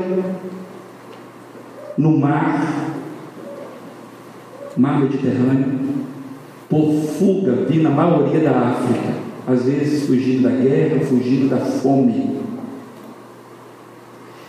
no 1.98 2.17
mar, 2.17 2.91
mar 4.75 5.00
Mediterrâneo, 5.00 5.79
por 6.69 6.91
fuga, 7.17 7.65
vindo 7.65 7.88
a 7.88 7.91
maioria 7.91 8.41
da 8.41 8.60
África, 8.60 9.13
às 9.48 9.63
vezes 9.63 10.05
fugindo 10.05 10.43
da 10.43 10.50
guerra, 10.50 11.00
fugindo 11.05 11.50
da 11.50 11.60
fome. 11.60 12.41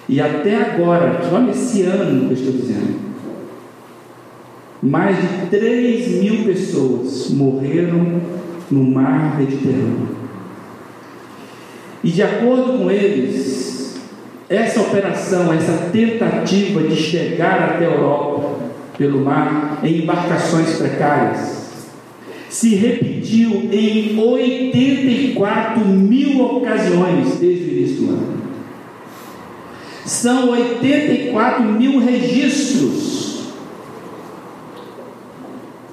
E 0.08 0.20
até 0.20 0.56
agora, 0.56 1.22
só 1.30 1.38
nesse 1.38 1.82
ano 1.82 2.26
que 2.26 2.32
eu 2.32 2.36
estou 2.36 2.52
dizendo, 2.54 3.11
mais 4.82 5.16
de 5.16 5.46
3 5.48 6.20
mil 6.20 6.44
pessoas 6.44 7.30
morreram 7.30 8.20
no 8.68 8.82
mar 8.82 9.38
Mediterrâneo. 9.38 10.08
E 12.02 12.10
de 12.10 12.20
acordo 12.20 12.78
com 12.78 12.90
eles, 12.90 14.00
essa 14.48 14.80
operação, 14.80 15.52
essa 15.52 15.90
tentativa 15.92 16.82
de 16.82 16.96
chegar 16.96 17.62
até 17.62 17.86
a 17.86 17.90
Europa 17.90 18.58
pelo 18.98 19.24
mar 19.24 19.78
em 19.84 20.02
embarcações 20.02 20.76
precárias, 20.76 21.62
se 22.48 22.74
repetiu 22.74 23.68
em 23.72 24.18
84 24.18 25.84
mil 25.86 26.42
ocasiões 26.44 27.36
desde 27.36 27.64
o 27.64 27.72
início 27.72 27.96
do 27.98 28.10
ano. 28.10 28.42
São 30.04 30.50
84 30.50 31.62
mil 31.64 32.00
registros 32.00 33.21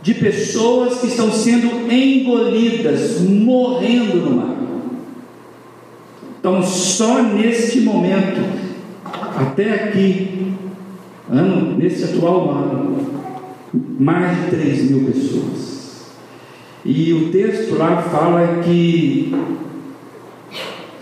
de 0.09 0.15
pessoas 0.15 1.01
que 1.01 1.07
estão 1.07 1.31
sendo 1.31 1.67
engolidas, 1.91 3.21
morrendo 3.21 4.15
no 4.17 4.37
mar. 4.37 4.55
Então, 6.39 6.63
só 6.63 7.21
neste 7.21 7.81
momento, 7.81 8.41
até 9.37 9.71
aqui, 9.71 10.55
ano, 11.29 11.77
nesse 11.77 12.05
atual 12.05 12.49
ano, 12.49 13.07
mais 13.99 14.45
de 14.45 14.49
3 14.49 14.89
mil 14.89 15.11
pessoas. 15.11 16.07
E 16.83 17.13
o 17.13 17.31
texto 17.31 17.77
lá 17.77 18.01
fala 18.01 18.63
que 18.63 19.31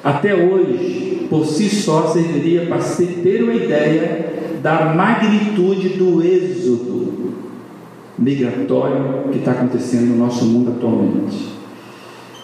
até 0.04 0.36
hoje, 0.36 1.28
por 1.30 1.46
si 1.46 1.70
só, 1.70 2.08
serviria 2.10 2.66
para 2.66 2.82
se 2.82 3.06
ter 3.06 3.42
uma 3.42 3.54
ideia 3.54 4.58
da 4.62 4.94
magnitude 4.94 5.90
do 5.90 6.22
êxodo 6.22 7.08
migratório 8.18 9.30
que 9.32 9.40
está 9.40 9.52
acontecendo 9.52 10.08
no 10.08 10.18
nosso 10.18 10.46
mundo 10.46 10.72
atualmente. 10.72 11.58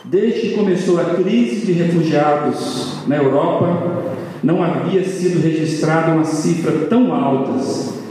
Desde 0.05 0.41
que 0.41 0.49
começou 0.55 0.99
a 0.99 1.05
crise 1.05 1.65
de 1.65 1.71
refugiados 1.71 3.07
na 3.07 3.15
Europa, 3.17 4.03
não 4.43 4.61
havia 4.61 5.03
sido 5.03 5.41
registrada 5.41 6.11
uma 6.11 6.25
cifra 6.25 6.71
tão 6.89 7.13
alta 7.13 7.53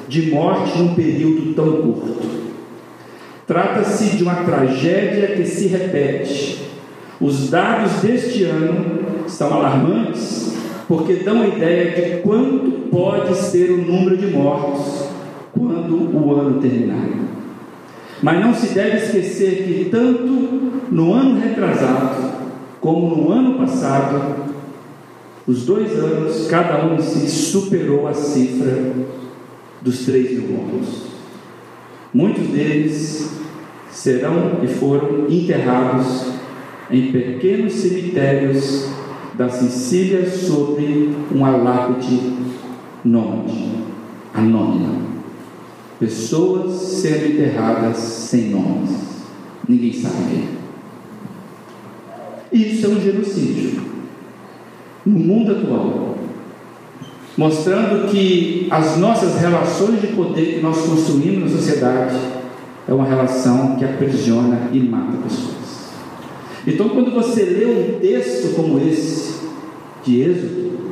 de 0.09 0.31
morte 0.31 0.79
num 0.79 0.95
período 0.95 1.55
tão 1.55 1.83
curto. 1.83 2.43
Trata-se 3.47 4.17
de 4.17 4.23
uma 4.23 4.37
tragédia 4.37 5.37
que 5.37 5.45
se 5.45 5.67
repete. 5.67 6.63
Os 7.21 7.51
dados 7.51 8.01
deste 8.01 8.45
ano 8.45 9.29
são 9.29 9.53
alarmantes 9.53 10.55
porque 10.89 11.15
dão 11.17 11.43
a 11.43 11.49
ideia 11.49 11.91
de 11.93 12.23
quanto 12.23 12.89
pode 12.91 13.37
ser 13.37 13.71
o 13.71 13.79
número 13.79 14.17
de 14.17 14.27
mortos 14.27 15.07
quando 15.53 16.17
o 16.17 16.35
ano 16.35 16.61
terminar. 16.61 17.09
Mas 18.23 18.41
não 18.41 18.55
se 18.55 18.69
deve 18.69 18.99
esquecer 18.99 19.65
que 19.65 19.91
tanto 19.91 20.27
no 20.91 21.13
ano 21.13 21.41
retrasado 21.41 22.33
como 22.81 23.17
no 23.17 23.33
ano 23.33 23.59
passado, 23.59 24.53
os 25.47 25.67
dois 25.67 25.93
anos, 25.99 26.47
cada 26.47 26.87
um 26.87 27.01
se 27.01 27.29
superou 27.29 28.07
a 28.07 28.15
cifra 28.15 28.93
dos 29.81 30.05
3 30.05 30.39
mil 30.39 30.53
mortos. 30.53 31.07
Muitos 32.15 32.47
deles 32.49 33.41
serão 33.91 34.61
e 34.63 34.69
foram 34.69 35.27
enterrados 35.29 36.27
em 36.91 37.11
pequenos 37.11 37.73
cemitérios 37.73 38.89
da 39.35 39.49
Sicília 39.49 40.29
sobre 40.29 41.15
uma 41.31 41.57
lápide 41.57 42.35
nômade, 43.05 43.71
anônima. 44.35 45.12
Pessoas 46.03 46.73
sendo 46.83 47.27
enterradas 47.27 47.97
sem 47.97 48.51
nomes. 48.51 48.91
Ninguém 49.69 49.93
sabe 49.93 50.17
quem. 52.51 52.61
Isso 52.61 52.87
é 52.87 52.89
um 52.89 53.01
genocídio. 53.01 53.83
No 55.07 55.17
mundo 55.17 55.53
atual, 55.53 56.19
mostrando 57.37 58.11
que 58.11 58.67
as 58.69 58.97
nossas 58.97 59.41
relações 59.41 60.01
de 60.01 60.09
poder 60.09 60.57
que 60.57 60.61
nós 60.61 60.77
construímos 60.81 61.53
na 61.53 61.57
sociedade 61.57 62.19
é 62.89 62.93
uma 62.93 63.07
relação 63.07 63.77
que 63.77 63.85
aprisiona 63.85 64.71
e 64.73 64.81
mata 64.81 65.19
pessoas. 65.19 65.93
Então, 66.67 66.89
quando 66.89 67.13
você 67.13 67.45
lê 67.45 67.65
um 67.65 68.01
texto 68.01 68.57
como 68.57 68.81
esse, 68.81 69.41
de 70.05 70.21
Êxodo, 70.21 70.92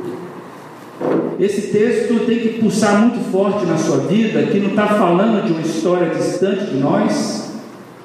esse 1.41 1.71
texto 1.71 2.23
tem 2.27 2.39
que 2.39 2.59
pulsar 2.59 3.01
muito 3.01 3.31
forte 3.31 3.65
na 3.65 3.75
sua 3.75 3.97
vida, 4.01 4.43
que 4.43 4.59
não 4.59 4.69
está 4.69 4.85
falando 4.85 5.43
de 5.43 5.51
uma 5.51 5.61
história 5.61 6.13
distante 6.13 6.65
de 6.65 6.77
nós, 6.77 7.51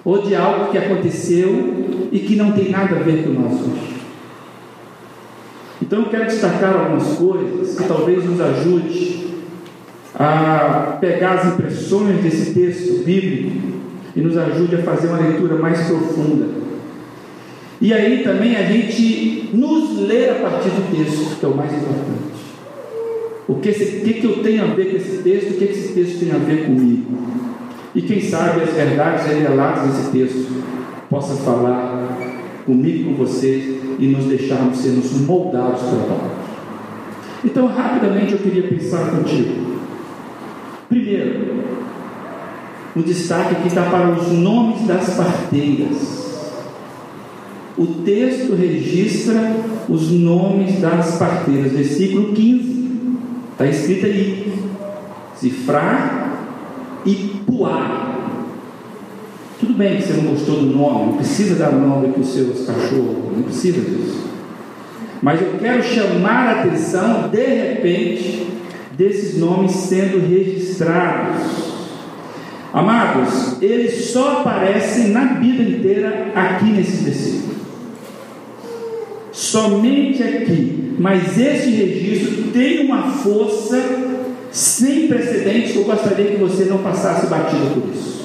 ou 0.03 0.22
de 0.22 0.35
algo 0.35 0.70
que 0.70 0.79
aconteceu 0.79 2.09
e 2.11 2.18
que 2.20 2.35
não 2.35 2.53
tem 2.53 2.70
nada 2.70 2.96
a 2.96 3.01
ver 3.01 3.25
com 3.25 3.31
nós 3.38 3.53
hoje. 3.61 3.96
Então 5.83 5.99
eu 5.99 6.09
quero 6.09 6.25
destacar 6.25 6.75
algumas 6.75 7.18
coisas 7.18 7.79
que 7.79 7.87
talvez 7.87 8.25
nos 8.25 8.40
ajude 8.40 9.27
a 10.14 10.96
pegar 10.99 11.35
as 11.35 11.46
impressões 11.49 12.22
desse 12.22 12.55
texto 12.55 13.05
bíblico 13.05 13.77
e 14.14 14.20
nos 14.22 14.38
ajude 14.38 14.77
a 14.77 14.83
fazer 14.83 15.09
uma 15.09 15.18
leitura 15.18 15.57
mais 15.57 15.87
profunda. 15.87 16.46
E 17.83 17.92
aí 17.92 18.22
também 18.25 18.57
a 18.57 18.62
gente 18.62 19.51
nos 19.53 19.99
ler 20.01 20.31
a 20.31 20.35
partir 20.37 20.70
do 20.70 20.96
texto, 20.96 21.38
que 21.38 21.44
é 21.44 21.49
o 21.49 21.55
mais 21.55 21.70
importante. 21.70 22.36
O 23.48 23.54
que, 23.56 23.68
esse, 23.68 24.00
que, 24.00 24.14
que 24.14 24.24
eu 24.26 24.42
tenho 24.42 24.64
a 24.64 24.74
ver 24.74 24.90
com 24.90 24.96
esse 24.96 25.22
texto, 25.22 25.50
o 25.50 25.54
que 25.54 25.64
esse 25.64 25.92
texto 25.92 26.18
tem 26.18 26.32
a 26.32 26.38
ver 26.38 26.66
comigo. 26.66 27.16
E 27.94 28.02
quem 28.02 28.20
sabe 28.20 28.62
as 28.62 28.70
verdades 28.70 29.26
reveladas 29.26 29.87
nesse 29.87 30.11
texto 30.11 30.64
possa 31.09 31.35
falar 31.37 32.18
comigo, 32.66 33.11
com 33.11 33.24
você 33.24 33.80
e 33.98 34.06
nos 34.09 34.24
deixarmos 34.24 34.78
sermos 34.78 35.12
moldados 35.20 35.80
pela 35.82 36.02
palavra. 36.02 36.37
Então, 37.44 37.66
rapidamente 37.68 38.32
eu 38.32 38.38
queria 38.38 38.64
pensar 38.64 39.11
contigo. 39.11 39.78
Primeiro, 40.88 41.64
um 42.96 43.02
destaque 43.02 43.54
aqui 43.54 43.68
está 43.68 43.82
para 43.82 44.11
os 44.11 44.32
nomes 44.32 44.87
das 44.87 45.14
parteiras. 45.16 46.26
O 47.78 47.87
texto 47.87 48.54
registra 48.54 49.54
os 49.88 50.11
nomes 50.11 50.80
das 50.80 51.16
parteiras, 51.18 51.72
versículo 51.72 52.32
15. 52.32 52.86
Está 53.57 53.66
escrito 53.69 54.05
aí: 54.05 54.53
Cifrar 55.35 56.47
e 57.07 57.40
Puar. 57.47 58.12
Tudo 59.59 59.73
bem 59.73 59.97
que 59.97 60.03
você 60.03 60.12
não 60.12 60.35
gostou 60.35 60.57
do 60.57 60.66
nome, 60.66 61.07
não 61.07 61.16
precisa 61.16 61.55
dar 61.55 61.73
nome 61.73 62.12
para 62.12 62.21
os 62.21 62.29
seus 62.29 62.66
cachorros, 62.66 63.35
não 63.35 63.42
precisa 63.45 63.81
disso. 63.81 64.27
Mas 65.23 65.40
eu 65.40 65.55
quero 65.59 65.83
chamar 65.83 66.49
a 66.49 66.61
atenção, 66.61 67.29
de 67.29 67.47
repente, 67.47 68.47
desses 68.92 69.38
nomes 69.38 69.73
sendo 69.73 70.21
registrados. 70.21 71.42
Amados, 72.75 73.62
eles 73.62 74.11
só 74.11 74.40
aparecem 74.40 75.09
na 75.09 75.25
Bíblia 75.25 75.79
inteira 75.79 76.33
aqui 76.35 76.66
nesse 76.66 77.05
versículo. 77.05 77.45
Somente 79.37 80.22
aqui. 80.22 80.94
Mas 80.99 81.38
esse 81.38 81.68
registro 81.68 82.44
tem 82.55 82.87
uma 82.87 83.03
força 83.03 83.79
sem 84.51 85.09
precedentes 85.09 85.72
que 85.72 85.77
eu 85.77 85.85
gostaria 85.85 86.31
que 86.31 86.37
você 86.38 86.64
não 86.64 86.79
passasse 86.79 87.27
batido 87.27 87.83
por 87.83 87.94
isso. 87.94 88.25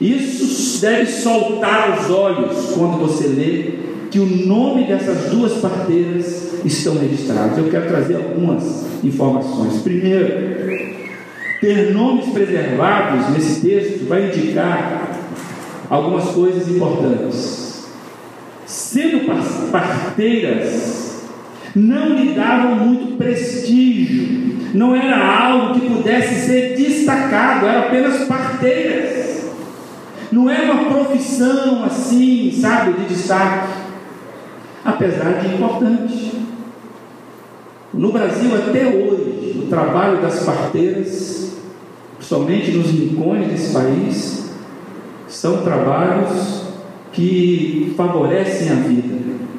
Isso 0.00 0.80
deve 0.80 1.04
soltar 1.06 2.00
os 2.00 2.10
olhos 2.10 2.72
quando 2.74 3.00
você 3.00 3.28
lê 3.28 3.82
que 4.10 4.18
o 4.18 4.24
nome 4.46 4.84
dessas 4.84 5.30
duas 5.30 5.52
parteiras 5.60 6.54
estão 6.64 6.96
registrados. 6.96 7.58
Eu 7.58 7.70
quero 7.70 7.88
trazer 7.88 8.16
algumas 8.16 8.86
informações. 9.04 9.82
Primeiro, 9.82 10.26
ter 11.60 11.92
nomes 11.92 12.30
preservados 12.30 13.28
nesse 13.28 13.60
texto 13.60 14.08
vai 14.08 14.28
indicar 14.28 15.20
algumas 15.90 16.30
coisas 16.30 16.66
importantes. 16.66 17.61
Sendo 18.72 19.26
parteiras, 19.70 21.24
não 21.76 22.16
lhe 22.16 22.32
davam 22.32 22.74
muito 22.76 23.18
prestígio, 23.18 24.70
não 24.72 24.96
era 24.96 25.42
algo 25.42 25.78
que 25.78 25.90
pudesse 25.90 26.46
ser 26.46 26.74
destacado, 26.74 27.66
eram 27.66 27.80
apenas 27.82 28.26
parteiras. 28.26 29.42
Não 30.32 30.48
é 30.48 30.62
uma 30.62 30.86
profissão 30.86 31.84
assim, 31.84 32.50
sabe, 32.62 32.94
de 32.94 33.14
destaque, 33.14 33.74
apesar 34.82 35.32
de 35.42 35.54
importante. 35.54 36.32
No 37.92 38.10
Brasil, 38.10 38.54
até 38.54 38.86
hoje, 38.86 39.60
o 39.62 39.66
trabalho 39.68 40.22
das 40.22 40.44
parteiras, 40.44 41.58
somente 42.20 42.70
nos 42.70 42.86
rincões 42.86 43.48
desse 43.48 43.74
país, 43.74 44.50
são 45.28 45.58
trabalhos 45.62 46.61
que 47.12 47.92
favorecem 47.96 48.70
a 48.70 48.74
vida, 48.74 49.14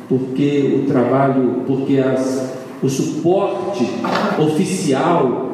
porque 0.10 0.82
o 0.84 0.88
trabalho, 0.88 1.64
porque 1.68 2.00
as, 2.00 2.54
o 2.82 2.90
suporte 2.90 3.88
oficial 4.40 5.52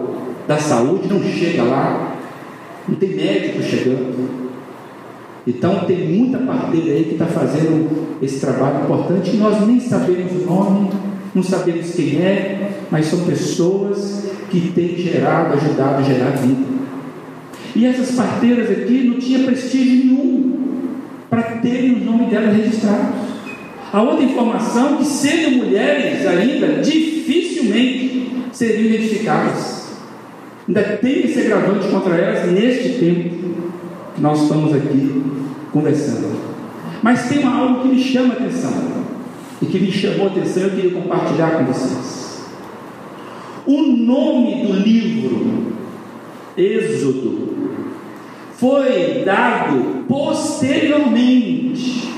da 0.48 0.58
saúde 0.58 1.08
não 1.10 1.22
chega 1.22 1.64
lá, 1.64 2.16
não 2.88 2.96
tem 2.96 3.16
médico 3.16 3.62
chegando. 3.62 4.50
Então 5.46 5.86
tem 5.86 6.08
muita 6.08 6.38
parteira 6.40 6.92
aí 6.92 7.04
que 7.04 7.14
está 7.14 7.26
fazendo 7.26 8.18
esse 8.22 8.40
trabalho 8.40 8.84
importante, 8.84 9.36
nós 9.38 9.66
nem 9.66 9.80
sabemos 9.80 10.32
o 10.34 10.46
nome, 10.46 10.90
não 11.34 11.44
sabemos 11.44 11.92
quem 11.92 12.18
é, 12.18 12.72
mas 12.92 13.08
são 13.08 13.26
pessoas 13.26 14.26
que 14.50 14.72
têm 14.74 14.96
gerado, 14.96 15.54
ajudado 15.54 16.00
a 16.00 16.02
gerar 16.02 16.32
vida. 16.32 16.80
E 17.76 17.86
essas 17.86 18.12
parteiras 18.16 18.70
aqui 18.70 19.04
não 19.04 19.20
tinha 19.20 19.46
prestígio 19.46 20.06
nenhum 20.06 20.39
para 21.30 21.44
terem 21.60 21.94
o 21.94 22.06
nome 22.06 22.26
delas 22.26 22.56
registrados. 22.56 23.30
A 23.92 24.02
outra 24.02 24.24
informação 24.24 24.98
que 24.98 25.06
sendo 25.06 25.58
mulheres 25.58 26.26
ainda 26.26 26.82
dificilmente 26.82 28.32
seriam 28.52 28.86
identificadas. 28.86 29.90
Ainda 30.68 30.84
tem 30.98 31.26
esse 31.26 31.40
agravante 31.40 31.88
contra 31.88 32.16
elas 32.16 32.52
neste 32.52 33.00
tempo 33.00 33.30
que 34.16 34.22
nós 34.22 34.44
estamos 34.44 34.74
aqui 34.76 35.24
conversando. 35.72 36.40
Mas 37.02 37.30
tem 37.30 37.44
algo 37.44 37.82
que 37.82 37.88
me 37.88 38.04
chama 38.04 38.34
a 38.34 38.38
atenção 38.38 39.00
e 39.62 39.66
que 39.66 39.80
me 39.80 39.92
chamou 39.92 40.28
a 40.28 40.32
atenção 40.32 40.64
e 40.64 40.66
eu 40.66 40.72
queria 40.72 40.92
compartilhar 40.92 41.52
com 41.52 41.66
vocês. 41.66 42.44
O 43.66 43.82
nome 43.82 44.66
do 44.66 44.74
livro, 44.74 45.74
Êxodo, 46.58 47.50
foi 48.54 49.24
dado 49.26 49.99
posteriormente. 50.10 52.10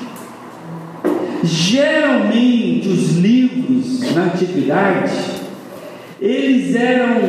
Geralmente, 1.44 2.88
os 2.88 3.18
livros 3.18 4.16
na 4.16 4.26
antiguidade, 4.26 5.12
eles 6.22 6.76
eram 6.76 7.20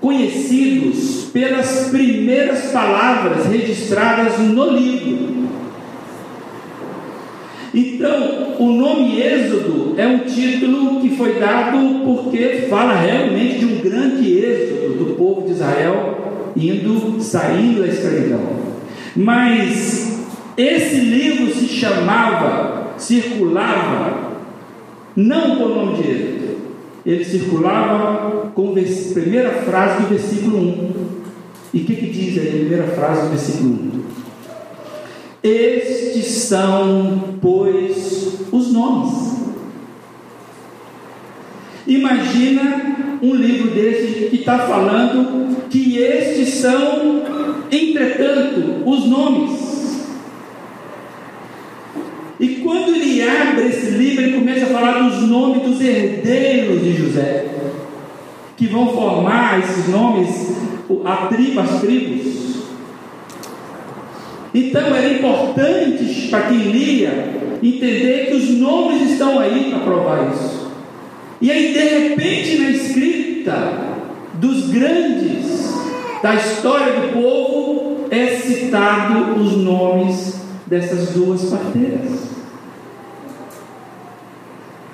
conhecidos 0.00 1.28
pelas 1.32 1.88
primeiras 1.88 2.70
palavras 2.70 3.46
registradas 3.46 4.38
no 4.38 4.70
livro. 4.70 5.30
Então, 7.72 8.56
o 8.58 8.72
nome 8.72 9.20
Êxodo 9.20 9.94
é 9.96 10.06
um 10.06 10.18
título 10.20 11.00
que 11.00 11.16
foi 11.16 11.38
dado 11.38 12.04
porque 12.04 12.66
fala 12.68 12.94
realmente 12.94 13.60
de 13.60 13.64
um 13.64 13.78
grande 13.78 14.38
êxodo 14.38 15.04
do 15.04 15.14
povo 15.14 15.46
de 15.46 15.52
Israel 15.52 16.52
indo, 16.56 17.22
saindo 17.22 17.82
da 17.82 17.86
escravidão. 17.86 18.69
Mas 19.16 20.26
esse 20.56 20.96
livro 20.96 21.52
se 21.52 21.66
chamava, 21.66 22.94
circulava, 22.98 24.30
não 25.16 25.56
com 25.56 25.64
o 25.64 25.74
nome 25.74 26.02
de 26.02 26.10
Êxodo, 26.10 26.40
ele 27.04 27.24
circulava 27.24 28.52
com 28.54 28.70
a 28.70 29.12
primeira 29.14 29.50
frase 29.62 30.02
do 30.02 30.08
versículo 30.08 30.58
1. 30.58 30.92
E 31.72 31.80
o 31.80 31.84
que, 31.84 31.96
que 31.96 32.06
diz 32.10 32.38
aí 32.38 32.48
a 32.48 32.52
primeira 32.52 32.86
frase 32.88 33.22
do 33.22 33.28
versículo 33.28 33.70
1? 33.70 34.00
Estes 35.42 36.26
são, 36.26 37.38
pois, 37.40 38.40
os 38.52 38.72
nomes. 38.72 39.40
Imagina 41.86 43.18
um 43.22 43.34
livro 43.34 43.70
desse 43.70 44.28
que 44.28 44.36
está 44.36 44.58
falando 44.58 45.68
que 45.70 45.98
estes 45.98 46.54
são, 46.54 47.22
entretanto, 47.70 48.82
os 48.84 49.06
nomes. 49.06 49.70
E 52.38 52.48
quando 52.62 52.94
ele 52.94 53.22
abre 53.22 53.66
esse 53.66 53.90
livro, 53.90 54.24
ele 54.24 54.38
começa 54.38 54.66
a 54.66 54.68
falar 54.68 55.08
dos 55.08 55.28
nomes 55.28 55.62
dos 55.62 55.80
herdeiros 55.80 56.82
de 56.82 56.96
José, 56.96 57.46
que 58.56 58.66
vão 58.66 58.92
formar 58.94 59.58
esses 59.60 59.88
nomes, 59.88 60.56
a 61.04 61.26
tribo, 61.26 61.60
as 61.60 61.80
tribos. 61.80 62.40
Então 64.54 64.94
era 64.94 65.12
importante 65.12 66.28
para 66.30 66.48
quem 66.48 66.58
lia 66.58 67.58
entender 67.62 68.26
que 68.28 68.36
os 68.36 68.48
nomes 68.58 69.10
estão 69.10 69.38
aí 69.38 69.70
para 69.70 69.80
provar 69.80 70.32
isso. 70.32 70.70
E 71.40 71.50
aí, 71.50 71.72
de 71.72 71.78
repente, 71.78 72.58
na 72.58 72.70
escrita 72.70 73.80
dos 74.34 74.70
grandes 74.70 75.89
da 76.22 76.34
história 76.34 77.00
do 77.00 77.12
povo, 77.12 78.06
é 78.10 78.36
citado 78.36 79.40
os 79.40 79.56
nomes 79.56 80.40
dessas 80.66 81.10
duas 81.10 81.44
parteiras. 81.44 82.30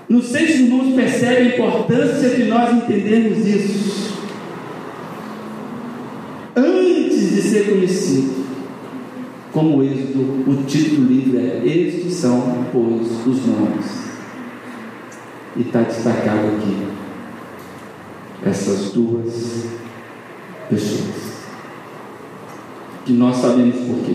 Não 0.08 0.22
sei 0.22 0.46
se 0.46 0.52
os 0.52 0.60
irmãos 0.60 0.94
percebem 0.94 1.38
a 1.38 1.54
importância 1.54 2.30
de 2.30 2.44
nós 2.44 2.72
entendermos 2.72 3.44
isso. 3.46 4.16
Antes 6.54 7.34
de 7.34 7.42
ser 7.42 7.70
conhecido, 7.70 8.46
como 9.52 9.82
êxodo, 9.82 10.44
o 10.48 10.64
título 10.64 11.06
do 11.06 11.12
livro 11.12 11.38
é 11.38 11.66
Estes 11.66 12.14
são, 12.14 12.66
pois, 12.72 13.26
os 13.26 13.46
nomes. 13.46 14.06
E 15.56 15.62
está 15.62 15.80
destacado 15.80 16.46
aqui 16.56 16.86
essas 18.44 18.92
duas 18.92 19.66
pessoas. 20.68 21.36
Que 23.04 23.12
nós 23.12 23.36
sabemos 23.36 23.76
por 23.76 24.04
quê. 24.04 24.14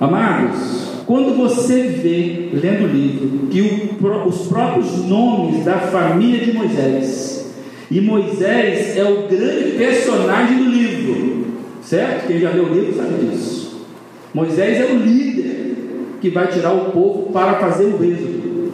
Amados, 0.00 1.02
quando 1.06 1.36
você 1.36 1.82
vê, 1.82 2.50
lendo 2.52 2.84
o 2.84 2.88
livro, 2.88 3.46
que 3.48 3.60
o, 3.60 4.26
os 4.26 4.46
próprios 4.48 5.04
nomes 5.06 5.64
da 5.64 5.78
família 5.78 6.44
de 6.44 6.52
Moisés, 6.52 7.54
e 7.90 8.00
Moisés 8.00 8.96
é 8.96 9.04
o 9.04 9.28
grande 9.28 9.76
personagem 9.76 10.58
do 10.58 10.70
livro, 10.70 10.86
Certo? 11.86 12.26
Quem 12.26 12.40
já 12.40 12.50
leu 12.50 12.64
o 12.64 12.74
livro 12.74 12.96
sabe 12.96 13.26
disso. 13.26 13.86
Moisés 14.34 14.80
é 14.80 14.92
o 14.92 14.98
líder 14.98 15.76
que 16.20 16.30
vai 16.30 16.48
tirar 16.48 16.72
o 16.72 16.90
povo 16.90 17.30
para 17.32 17.54
fazer 17.60 17.84
o 17.84 18.04
êxodo. 18.04 18.72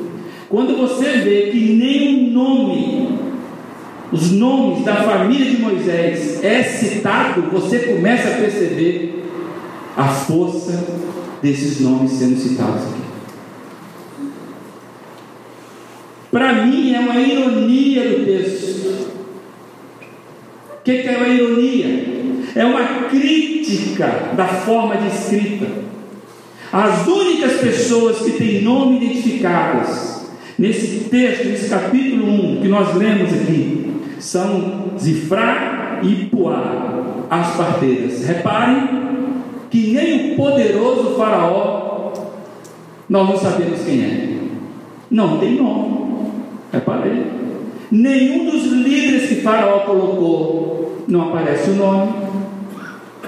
Quando 0.49 0.79
você 0.79 1.19
vê 1.19 1.51
que 1.51 1.75
nenhum 1.75 2.31
nome, 2.33 3.12
os 4.13 4.31
nomes 4.33 4.85
da 4.85 4.97
família 4.97 5.51
de 5.51 5.63
Moisés 5.63 6.45
é 6.45 6.63
citado, 6.63 7.43
você 7.51 7.79
começa 7.81 8.29
a 8.29 8.37
perceber 8.37 9.25
a 9.97 10.09
força 10.09 10.85
desses 11.43 11.81
nomes 11.81 12.13
sendo 12.13 12.39
citados 12.39 12.83
aqui. 12.83 13.03
Para 16.31 16.65
mim 16.65 16.95
é 16.95 17.01
uma 17.01 17.21
ironia 17.21 18.09
do 18.09 18.25
texto. 18.25 19.13
O 20.79 20.85
que, 20.85 20.99
que 20.99 21.09
é 21.09 21.17
uma 21.17 21.29
ironia? 21.29 22.23
é 22.55 22.65
uma 22.65 23.09
crítica 23.09 24.33
da 24.37 24.47
forma 24.47 24.97
de 24.97 25.09
escrita. 25.09 25.67
As 26.73 27.07
únicas 27.07 27.61
pessoas 27.61 28.19
que 28.19 28.33
têm 28.33 28.63
nome 28.63 28.97
identificadas 28.97 30.27
nesse 30.59 31.05
texto, 31.11 31.49
nesse 31.49 31.69
capítulo 31.69 32.27
1 32.57 32.63
que 32.63 32.69
nós 32.69 32.95
lemos 32.97 33.33
aqui, 33.33 33.87
são 34.23 34.93
Zifrá 34.99 36.01
e 36.03 36.27
Puá, 36.27 37.27
as 37.31 37.57
parteiras. 37.57 38.25
Reparem 38.25 39.03
que 39.71 39.93
nem 39.93 40.33
o 40.33 40.37
poderoso 40.37 41.15
Faraó, 41.17 42.13
nós 43.09 43.29
não 43.29 43.37
sabemos 43.37 43.81
quem 43.85 44.03
é. 44.03 44.29
Não 45.11 45.39
tem 45.39 45.57
nome. 45.57 46.33
Reparem. 46.73 47.25
Nenhum 47.91 48.51
dos 48.51 48.65
líderes 48.65 49.29
que 49.29 49.43
Faraó 49.43 49.81
colocou 49.81 51.05
não 51.07 51.29
aparece 51.29 51.71
o 51.71 51.75
nome 51.75 52.33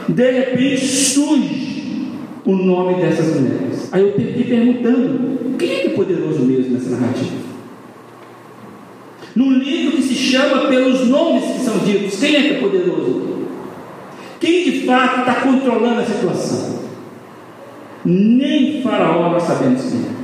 de 0.09 0.31
repente 0.31 0.87
surge 0.87 2.09
o 2.45 2.53
nome 2.53 3.01
dessas 3.01 3.41
mulheres. 3.41 3.89
Aí 3.93 4.03
eu 4.03 4.13
fiquei 4.13 4.45
perguntando: 4.45 5.57
quem 5.59 5.71
é 5.71 5.81
que 5.81 5.87
é 5.89 5.91
poderoso 5.91 6.41
mesmo 6.45 6.75
nessa 6.75 6.91
narrativa? 6.91 7.54
Num 9.35 9.59
livro 9.59 9.97
que 9.97 10.03
se 10.03 10.15
chama 10.15 10.69
pelos 10.69 11.09
nomes 11.09 11.45
que 11.45 11.61
são 11.61 11.79
ditos, 11.79 12.21
quem 12.21 12.37
é 12.37 12.43
que 12.43 12.51
é 12.51 12.61
poderoso? 12.61 13.35
Quem 14.39 14.65
de 14.65 14.81
fato 14.87 15.21
está 15.21 15.35
controlando 15.41 16.01
a 16.01 16.05
situação? 16.05 16.85
Nem 18.05 18.83
Faraó 18.83 19.31
nós 19.31 19.43
sabemos 19.43 19.83
quem 19.83 20.01
é. 20.01 20.15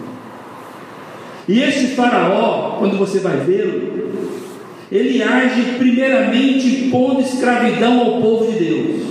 E 1.49 1.63
este 1.63 1.89
Faraó, 1.97 2.77
quando 2.79 2.97
você 2.99 3.19
vai 3.19 3.39
vê-lo, 3.39 4.11
ele 4.93 5.23
age 5.23 5.63
primeiramente 5.79 6.89
pondo 6.91 7.21
escravidão 7.21 8.01
ao 8.01 8.21
povo 8.21 8.53
de 8.53 8.65
Deus. 8.65 9.03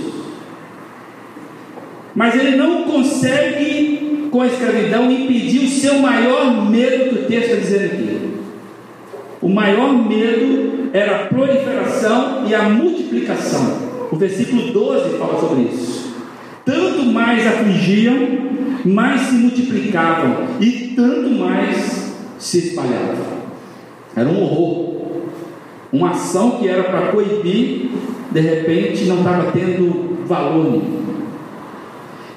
Mas 2.14 2.34
ele 2.34 2.56
não 2.56 2.84
consegue, 2.84 4.28
com 4.30 4.40
a 4.40 4.46
escravidão, 4.46 5.10
impedir 5.10 5.64
o 5.64 5.68
seu 5.68 5.98
maior 5.98 6.70
medo 6.70 7.10
que 7.10 7.24
o 7.24 7.26
texto 7.26 7.50
está 7.50 7.56
dizendo 7.56 7.84
aqui. 7.84 8.29
O 9.42 9.48
maior 9.48 9.92
medo 9.92 10.90
era 10.92 11.16
a 11.16 11.26
proliferação 11.26 12.44
e 12.46 12.54
a 12.54 12.68
multiplicação. 12.68 13.90
O 14.10 14.16
versículo 14.16 14.72
12 14.72 15.16
fala 15.16 15.40
sobre 15.40 15.62
isso. 15.62 16.14
Tanto 16.64 17.04
mais 17.06 17.46
afligiam, 17.46 18.16
mais 18.84 19.22
se 19.22 19.34
multiplicavam 19.34 20.46
e 20.60 20.92
tanto 20.94 21.30
mais 21.30 22.14
se 22.38 22.58
espalhavam. 22.58 23.40
Era 24.14 24.28
um 24.28 24.42
horror. 24.42 25.00
Uma 25.92 26.10
ação 26.10 26.58
que 26.58 26.68
era 26.68 26.84
para 26.84 27.08
coibir, 27.08 27.90
de 28.30 28.40
repente 28.40 29.04
não 29.04 29.18
estava 29.18 29.50
tendo 29.52 30.24
valor 30.26 30.70
nenhum. 30.70 31.00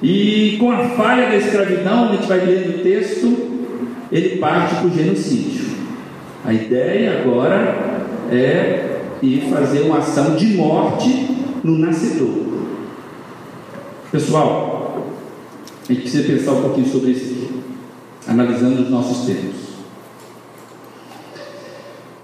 E 0.02 0.56
com 0.58 0.72
a 0.72 0.88
falha 0.90 1.28
da 1.28 1.36
escravidão, 1.36 2.08
a 2.08 2.12
gente 2.16 2.26
vai 2.26 2.40
lendo 2.40 2.80
o 2.80 2.82
texto, 2.82 3.36
ele 4.10 4.38
parte 4.38 4.74
para 4.74 4.86
o 4.86 4.90
genocídio. 4.90 5.63
A 6.44 6.52
ideia 6.52 7.22
agora 7.22 8.04
é 8.30 9.00
ir 9.22 9.48
fazer 9.50 9.80
uma 9.82 9.98
ação 9.98 10.36
de 10.36 10.48
morte 10.48 11.26
no 11.64 11.78
nascedor. 11.78 12.66
Pessoal, 14.12 15.06
a 15.88 15.92
gente 15.92 16.02
precisa 16.02 16.30
pensar 16.30 16.52
um 16.52 16.62
pouquinho 16.62 16.86
sobre 16.86 17.12
isso 17.12 17.62
analisando 18.28 18.82
os 18.82 18.90
nossos 18.90 19.26
termos. 19.26 19.54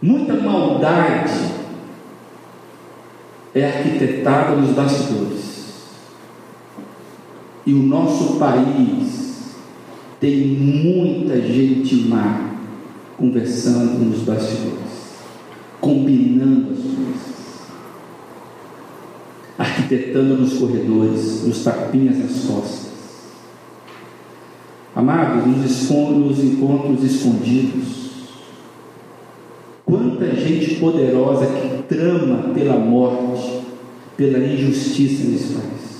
Muita 0.03 0.35
maldade 0.35 1.41
é 3.55 3.65
arquitetada 3.65 4.55
nos 4.55 4.75
bastidores. 4.75 5.51
E 7.65 7.73
o 7.73 7.83
nosso 7.83 8.39
país 8.39 9.55
tem 10.21 10.47
muita 10.47 11.41
gente 11.41 11.95
má 12.07 12.50
conversando 13.21 14.03
nos 14.03 14.21
bastidores, 14.21 15.11
combinando 15.79 16.73
as 16.73 16.79
coisas, 16.79 17.31
arquitetando 19.59 20.39
nos 20.39 20.55
corredores, 20.55 21.45
nos 21.47 21.63
tapinhas 21.63 22.17
nas 22.17 22.45
costas. 22.45 22.91
Amados, 24.97 25.47
nos, 25.47 25.91
nos 25.91 26.39
encontros 26.43 27.05
escondidos, 27.05 28.11
quanta 29.85 30.35
gente 30.35 30.77
poderosa 30.77 31.47
que 31.47 31.83
trama 31.95 32.55
pela 32.55 32.79
morte, 32.79 33.61
pela 34.17 34.39
injustiça 34.39 35.29
nesse 35.29 35.53
país. 35.53 35.91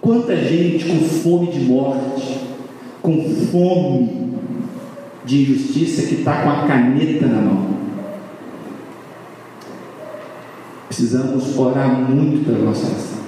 Quanta 0.00 0.34
gente 0.34 0.86
com 0.86 0.98
fome 1.04 1.48
de 1.48 1.60
morte, 1.60 2.40
com 3.02 3.22
fome 3.50 4.23
de 5.24 5.42
injustiça 5.42 6.02
que 6.02 6.16
está 6.16 6.42
com 6.42 6.50
a 6.50 6.66
caneta 6.66 7.26
na 7.26 7.40
mão. 7.40 7.74
Precisamos 10.88 11.58
orar 11.58 11.88
muito 11.88 12.44
pela 12.44 12.58
nossa 12.58 12.88
nação, 12.88 13.18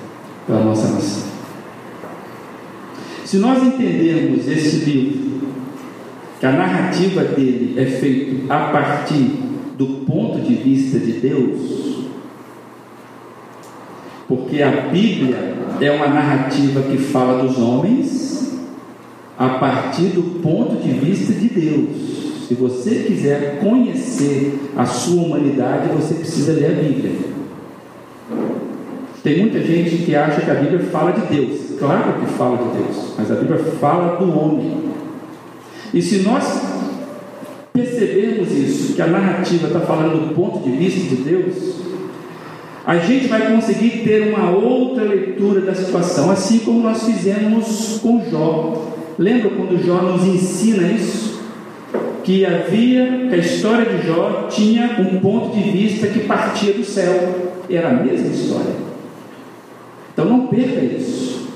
pela 0.46 0.64
nossa 0.64 0.92
nação. 0.92 1.28
Se 3.24 3.38
nós 3.38 3.62
entendermos 3.62 4.46
esse 4.46 4.84
livro, 4.84 5.26
que 6.38 6.46
a 6.46 6.52
narrativa 6.52 7.24
dele 7.24 7.74
é 7.76 7.86
feita 7.86 8.54
a 8.54 8.68
partir 8.70 9.40
do 9.76 10.04
ponto 10.06 10.40
de 10.40 10.54
vista 10.54 10.98
de 10.98 11.12
Deus, 11.12 12.06
porque 14.28 14.62
a 14.62 14.70
Bíblia 14.92 15.56
é 15.80 15.90
uma 15.90 16.08
narrativa 16.08 16.82
que 16.82 16.98
fala 16.98 17.42
dos 17.42 17.58
homens 17.58 18.45
a 19.38 19.48
partir 19.50 20.08
do 20.08 20.40
ponto 20.40 20.76
de 20.76 20.90
vista 20.92 21.32
de 21.32 21.48
Deus. 21.48 22.16
Se 22.48 22.54
você 22.54 23.04
quiser 23.06 23.58
conhecer 23.60 24.70
a 24.76 24.86
sua 24.86 25.22
humanidade, 25.22 25.88
você 25.88 26.14
precisa 26.14 26.52
ler 26.52 26.66
a 26.66 26.82
Bíblia. 26.82 27.12
Tem 29.22 29.40
muita 29.40 29.60
gente 29.60 30.04
que 30.04 30.14
acha 30.14 30.40
que 30.40 30.50
a 30.50 30.54
Bíblia 30.54 30.78
fala 30.90 31.12
de 31.12 31.34
Deus. 31.34 31.78
Claro 31.78 32.20
que 32.20 32.26
fala 32.34 32.56
de 32.58 32.78
Deus, 32.78 33.14
mas 33.18 33.30
a 33.30 33.34
Bíblia 33.34 33.58
fala 33.80 34.16
do 34.16 34.38
homem. 34.38 34.84
E 35.92 36.00
se 36.00 36.18
nós 36.18 36.62
percebermos 37.72 38.52
isso, 38.52 38.94
que 38.94 39.02
a 39.02 39.06
narrativa 39.06 39.66
está 39.66 39.80
falando 39.80 40.28
do 40.28 40.34
ponto 40.34 40.60
de 40.60 40.70
vista 40.76 41.00
de 41.00 41.22
Deus, 41.22 41.74
a 42.86 42.98
gente 42.98 43.26
vai 43.26 43.52
conseguir 43.52 44.04
ter 44.04 44.32
uma 44.32 44.50
outra 44.50 45.02
leitura 45.02 45.60
da 45.60 45.74
situação, 45.74 46.30
assim 46.30 46.60
como 46.60 46.80
nós 46.80 47.02
fizemos 47.02 47.98
com 48.00 48.24
Jó. 48.30 48.92
Lembra 49.18 49.50
quando 49.50 49.84
Jó 49.84 50.02
nos 50.02 50.24
ensina 50.24 50.88
isso? 50.88 51.40
Que 52.22 52.44
havia, 52.44 53.28
que 53.28 53.34
a 53.34 53.38
história 53.38 53.86
de 53.86 54.06
Jó 54.06 54.48
tinha 54.50 54.96
um 54.98 55.20
ponto 55.20 55.56
de 55.56 55.70
vista 55.70 56.08
que 56.08 56.20
partia 56.20 56.72
do 56.72 56.84
céu, 56.84 57.52
era 57.70 57.88
a 57.88 57.94
mesma 57.94 58.28
história. 58.28 58.74
Então 60.12 60.24
não 60.24 60.46
perca 60.48 60.84
isso. 60.84 61.48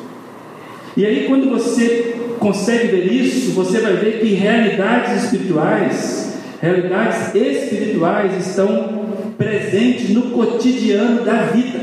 E 0.96 1.07
aí, 1.07 1.27
quando 1.29 1.51
você 1.51 2.16
consegue 2.38 2.88
ver 2.88 3.12
isso, 3.12 3.53
você 3.53 3.81
vai 3.81 3.94
ver 3.94 4.20
que 4.20 4.35
realidades 4.35 5.25
espirituais, 5.25 6.38
realidades 6.61 7.35
espirituais 7.35 8.46
estão 8.46 9.01
presente 9.37 10.12
no 10.12 10.31
cotidiano 10.31 11.25
da 11.25 11.42
vida. 11.44 11.81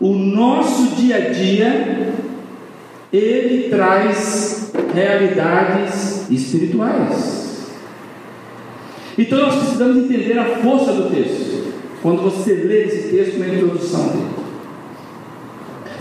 O 0.00 0.14
nosso 0.14 0.94
dia 0.96 1.16
a 1.16 1.20
dia, 1.30 2.14
ele 3.16 3.68
traz 3.68 4.72
realidades 4.94 6.30
espirituais. 6.30 7.66
Então 9.18 9.38
nós 9.38 9.54
precisamos 9.56 10.04
entender 10.04 10.38
a 10.38 10.44
força 10.56 10.92
do 10.92 11.10
texto. 11.10 11.72
Quando 12.02 12.22
você 12.22 12.52
lê 12.52 12.84
esse 12.84 13.08
texto 13.08 13.38
na 13.38 13.48
introdução 13.48 14.08
dele. 14.08 14.36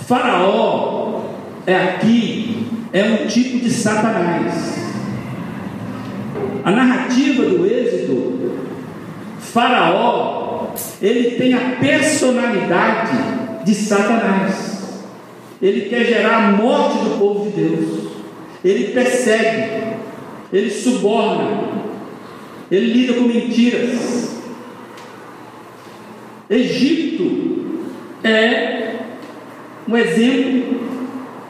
Faraó 0.06 1.22
é 1.66 1.76
aqui, 1.76 2.68
é 2.92 3.04
um 3.04 3.28
tipo 3.28 3.60
de 3.60 3.72
Satanás. 3.72 4.76
A 6.64 6.72
narrativa 6.72 7.44
do 7.46 7.66
Êxodo 7.66 8.36
Faraó, 9.40 10.74
ele 11.02 11.38
tem 11.38 11.54
a 11.54 11.78
personalidade 11.80 13.18
de 13.64 13.74
Satanás. 13.74 14.75
Ele 15.62 15.90
quer 15.90 16.06
gerar 16.06 16.38
a 16.38 16.52
morte 16.52 16.98
do 17.00 17.18
povo 17.18 17.50
de 17.50 17.62
Deus. 17.62 18.08
Ele 18.64 18.94
persegue, 18.94 19.96
ele 20.52 20.70
suborna, 20.70 21.86
ele 22.72 22.94
lida 22.94 23.14
com 23.14 23.22
mentiras. 23.22 24.36
Egito 26.50 27.84
é 28.24 28.96
um 29.88 29.98
exemplo, 29.98 30.80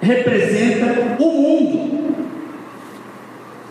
representa 0.02 1.18
o 1.20 1.32
mundo. 1.32 2.16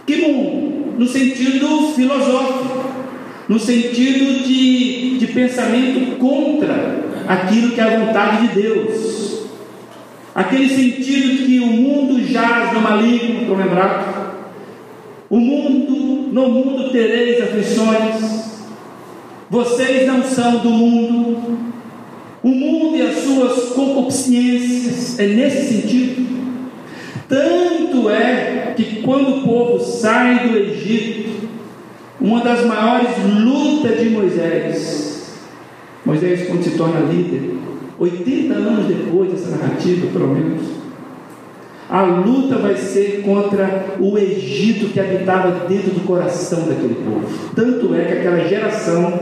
Que 0.07 0.17
mundo? 0.17 0.99
No 0.99 1.09
sentido 1.09 1.93
filosófico 1.95 2.85
no 3.49 3.59
sentido 3.59 4.43
de, 4.45 5.19
de 5.19 5.27
pensamento 5.29 6.17
contra 6.17 7.05
aquilo 7.29 7.73
que 7.73 7.81
é 7.81 7.85
a 7.85 7.99
vontade 7.99 8.49
de 8.49 8.63
Deus. 8.63 9.34
Aquele 10.35 10.69
sentido 10.69 11.47
que 11.47 11.61
o 11.61 11.67
mundo 11.67 12.21
jaz 12.27 12.73
no 12.73 12.81
maligno, 12.81 13.43
estão 13.43 13.57
lembrados? 13.57 14.15
O 15.31 15.39
mundo, 15.39 16.33
no 16.33 16.49
mundo 16.49 16.91
tereis 16.91 17.41
aflições, 17.41 18.45
vocês 19.49 20.07
não 20.09 20.25
são 20.25 20.59
do 20.59 20.71
mundo, 20.71 21.59
o 22.43 22.49
mundo 22.49 22.97
e 22.97 23.03
as 23.03 23.19
suas 23.19 23.73
concupiscências, 23.75 25.19
é 25.21 25.27
nesse 25.29 25.73
sentido. 25.73 26.25
Tanto 27.29 28.11
é 28.11 28.75
que 28.77 29.03
quando 29.03 29.39
o 29.39 29.43
povo 29.43 29.79
sai 29.79 30.49
do 30.49 30.59
Egito, 30.59 31.49
uma 32.21 32.41
das 32.41 32.67
maiores 32.67 33.11
lutas 33.41 34.01
de 34.01 34.11
Moisés. 34.11 35.41
Moisés, 36.05 36.49
quando 36.49 36.65
se 36.65 36.71
torna 36.71 37.01
líder, 37.01 37.55
80 37.99 38.55
anos 38.55 38.87
depois 38.87 39.31
dessa 39.31 39.57
narrativa, 39.57 40.07
pelo 40.13 40.29
menos, 40.29 40.63
a 41.89 42.03
luta 42.03 42.57
vai 42.57 42.77
ser 42.77 43.23
contra 43.25 43.97
o 44.01 44.19
Egito 44.19 44.93
que 44.93 44.99
habitava 44.99 45.67
dentro 45.69 45.91
do 45.91 46.07
coração 46.07 46.67
daquele 46.67 46.95
povo. 46.95 47.29
Tanto 47.55 47.95
é 47.95 48.05
que 48.05 48.13
aquela 48.15 48.49
geração 48.49 49.21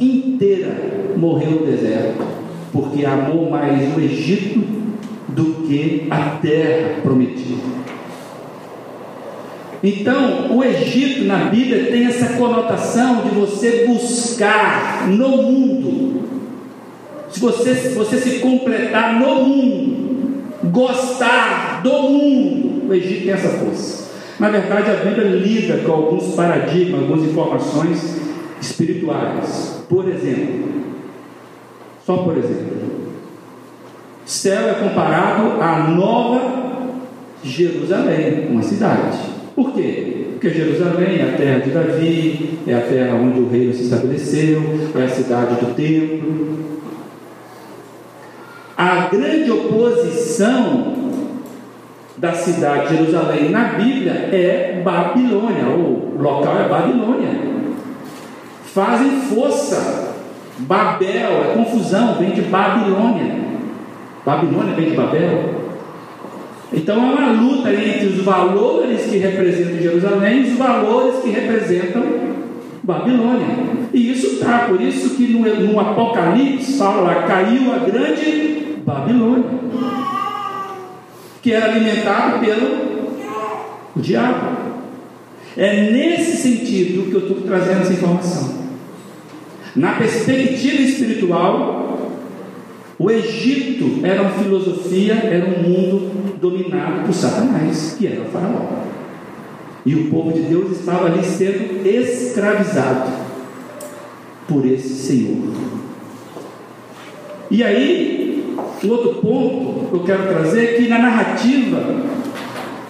inteira 0.00 0.76
morreu 1.16 1.52
no 1.52 1.66
deserto, 1.66 2.22
porque 2.72 3.04
amou 3.04 3.50
mais 3.50 3.96
o 3.96 4.00
Egito 4.00 4.60
do 5.28 5.66
que 5.66 6.06
a 6.10 6.38
terra 6.40 7.00
prometida. 7.02 7.76
Então, 9.82 10.56
o 10.56 10.64
Egito 10.64 11.24
na 11.24 11.46
Bíblia 11.46 11.86
tem 11.90 12.06
essa 12.06 12.36
conotação 12.36 13.22
de 13.22 13.30
você 13.30 13.84
buscar 13.86 15.06
no 15.08 15.28
mundo, 15.42 16.15
você, 17.40 17.74
você 17.90 18.18
se 18.18 18.38
completar 18.40 19.18
no 19.18 19.42
mundo, 19.44 20.44
gostar 20.64 21.80
do 21.82 21.92
mundo. 21.92 22.88
O 22.88 22.94
Egito 22.94 23.24
tem 23.24 23.32
essa 23.32 23.48
força. 23.48 24.06
Na 24.38 24.50
verdade, 24.50 24.90
a 24.90 25.04
Bíblia 25.04 25.28
lida 25.28 25.78
com 25.78 25.92
alguns 25.92 26.34
paradigmas, 26.34 27.00
algumas 27.00 27.28
informações 27.28 28.16
espirituais. 28.60 29.84
Por 29.88 30.08
exemplo, 30.08 30.68
só 32.04 32.18
por 32.18 32.36
exemplo, 32.36 32.76
céu 34.24 34.68
é 34.68 34.74
comparado 34.74 35.60
à 35.60 35.88
nova 35.88 36.66
Jerusalém, 37.42 38.48
uma 38.50 38.62
cidade. 38.62 39.18
Por 39.54 39.72
quê? 39.72 40.26
Porque 40.32 40.50
Jerusalém 40.50 41.18
é 41.18 41.30
a 41.32 41.36
terra 41.36 41.58
de 41.60 41.70
Davi, 41.70 42.58
é 42.66 42.74
a 42.74 42.80
terra 42.80 43.14
onde 43.14 43.40
o 43.40 43.48
reino 43.48 43.72
se 43.72 43.84
estabeleceu, 43.84 44.62
é 44.94 45.02
a 45.02 45.08
cidade 45.08 45.54
do 45.64 45.74
templo. 45.74 46.56
A 48.76 49.08
grande 49.10 49.50
oposição 49.50 50.92
da 52.18 52.32
cidade 52.32 52.88
de 52.88 52.96
Jerusalém 52.96 53.48
na 53.48 53.64
Bíblia 53.68 54.12
é 54.12 54.82
Babilônia, 54.84 55.66
o 55.66 56.14
local 56.20 56.58
é 56.58 56.68
Babilônia. 56.68 57.30
Fazem 58.66 59.22
força. 59.22 60.14
Babel 60.58 61.08
é 61.08 61.54
confusão, 61.54 62.16
vem 62.18 62.30
de 62.30 62.42
Babilônia. 62.42 63.34
Babilônia 64.24 64.74
vem 64.74 64.90
de 64.90 64.96
Babel. 64.96 65.54
Então 66.70 66.96
é 66.96 67.14
uma 67.14 67.32
luta 67.32 67.72
entre 67.72 68.08
os 68.08 68.22
valores 68.22 69.06
que 69.06 69.16
representam 69.16 69.78
Jerusalém 69.78 70.40
e 70.40 70.50
os 70.50 70.58
valores 70.58 71.22
que 71.22 71.30
representam 71.30 72.02
Babilônia. 72.82 73.46
E 73.94 74.12
isso 74.12 74.34
está, 74.34 74.66
por 74.68 74.80
isso 74.80 75.16
que 75.16 75.28
no, 75.28 75.40
no 75.40 75.80
Apocalipse 75.80 76.76
fala 76.76 77.00
lá, 77.00 77.22
caiu 77.22 77.72
a 77.72 77.78
grande 77.78 78.55
Babilônia 78.86 79.66
que 81.42 81.52
era 81.52 81.66
alimentado 81.66 82.40
pelo 82.40 83.06
diabo. 83.94 84.56
É 85.56 85.90
nesse 85.92 86.38
sentido 86.38 87.08
que 87.08 87.14
eu 87.14 87.20
estou 87.20 87.40
trazendo 87.42 87.82
essa 87.82 87.92
informação. 87.92 88.66
Na 89.76 89.92
perspectiva 89.92 90.82
espiritual, 90.82 92.10
o 92.98 93.10
Egito 93.12 94.04
era 94.04 94.22
uma 94.22 94.32
filosofia, 94.32 95.14
era 95.14 95.46
um 95.46 95.62
mundo 95.62 96.38
dominado 96.40 97.04
por 97.06 97.14
Satanás, 97.14 97.94
que 97.96 98.08
era 98.08 98.22
o 98.22 98.24
faraó. 98.24 98.82
E 99.84 99.94
o 99.94 100.10
povo 100.10 100.32
de 100.32 100.40
Deus 100.40 100.80
estava 100.80 101.06
ali 101.06 101.22
sendo 101.22 101.86
escravizado 101.86 103.12
por 104.48 104.66
esse 104.66 104.88
Senhor. 104.88 105.52
E 107.50 107.62
aí, 107.62 108.35
o 108.82 108.88
outro 108.88 109.14
ponto 109.20 109.88
que 109.88 109.94
eu 109.94 110.04
quero 110.04 110.28
trazer 110.28 110.64
é 110.64 110.72
que 110.74 110.88
na 110.88 110.98
narrativa 110.98 111.82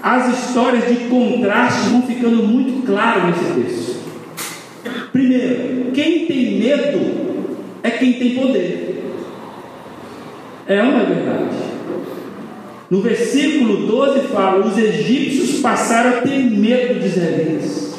as 0.03 0.39
histórias 0.39 0.87
de 0.87 1.09
contraste 1.09 1.89
vão 1.91 2.03
ficando 2.03 2.43
muito 2.45 2.87
claras 2.87 3.25
nesse 3.25 3.61
texto. 3.61 3.97
Primeiro, 5.13 5.91
quem 5.93 6.27
tem 6.27 6.59
medo 6.59 7.47
é 7.83 7.91
quem 7.91 8.13
tem 8.13 8.35
poder. 8.35 9.05
É 10.69 10.83
uma 10.83 11.05
verdade. 11.05 11.57
No 12.89 13.01
versículo 13.01 13.87
12 13.87 14.29
fala: 14.29 14.65
os 14.65 14.79
egípcios 14.79 15.61
passaram 15.61 16.19
a 16.19 16.23
ter 16.23 16.39
medo 16.39 17.01
de 17.01 17.07
israelitas. 17.07 17.95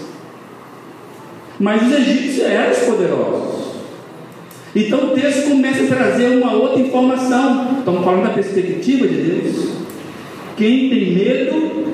Mas 1.59 1.81
os 1.81 1.91
egípcios 1.91 2.45
eram 2.45 2.71
os 2.71 2.77
poderosos. 2.79 3.66
Então 4.77 5.05
o 5.05 5.07
texto 5.15 5.49
começa 5.49 5.85
a 5.85 5.87
trazer 5.87 6.37
uma 6.37 6.53
outra 6.53 6.79
informação. 6.79 7.79
Estamos 7.79 8.05
falando 8.05 8.27
da 8.27 8.29
perspectiva 8.29 9.07
de 9.07 9.15
Deus. 9.15 9.69
Quem 10.55 10.87
tem 10.87 11.15
medo 11.15 11.87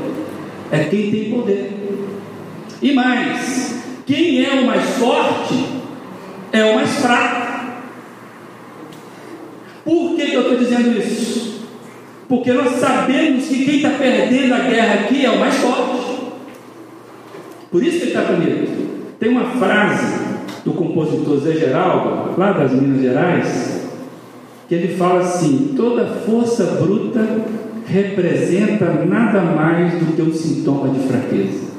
é 0.69 0.84
quem 0.84 1.10
tem 1.10 1.32
poder. 1.32 1.72
E 2.82 2.91
mais, 2.91 3.86
quem 4.06 4.46
é 4.46 4.50
o 4.56 4.65
mais 4.65 4.84
forte 4.98 5.65
é 6.52 6.65
o 6.65 6.76
mais 6.76 6.89
fraco. 6.96 7.43
Por 9.86 10.17
que, 10.17 10.26
que 10.26 10.34
eu 10.34 10.41
estou 10.41 10.58
dizendo 10.58 11.00
isso? 11.00 11.62
Porque 12.28 12.52
nós 12.52 12.69
sabemos 12.82 13.46
que 13.46 13.63
quem 13.63 13.78
está 13.78 13.91
perdendo 13.91 14.56
a 14.56 14.60
guerra 14.60 14.93
aqui 15.06 15.26
é 15.26 15.30
o 15.30 15.39
mais 15.39 15.56
forte. 15.56 16.04
Por 17.72 17.82
isso 17.82 18.00
que 18.00 18.04
ele 18.04 18.12
está 18.12 18.24
com 18.24 18.34
medo. 18.34 19.15
Tem 19.17 19.30
uma 19.30 19.52
frase 19.52 20.23
do 20.63 20.71
compositor 20.73 21.39
Zé 21.39 21.54
Geraldo, 21.54 22.39
lá 22.39 22.54
das 22.54 22.71
Minas 22.71 23.02
Gerais, 23.02 23.89
que 24.67 24.76
ele 24.76 24.95
fala 24.95 25.21
assim: 25.21 25.73
toda 25.76 26.06
força 26.26 26.63
bruta 26.82 27.43
representa 27.86 28.86
nada 29.06 29.41
mais 29.41 29.93
do 29.93 30.15
que 30.15 30.21
um 30.21 30.34
sintoma 30.34 30.89
de 30.89 31.08
fraqueza. 31.08 31.73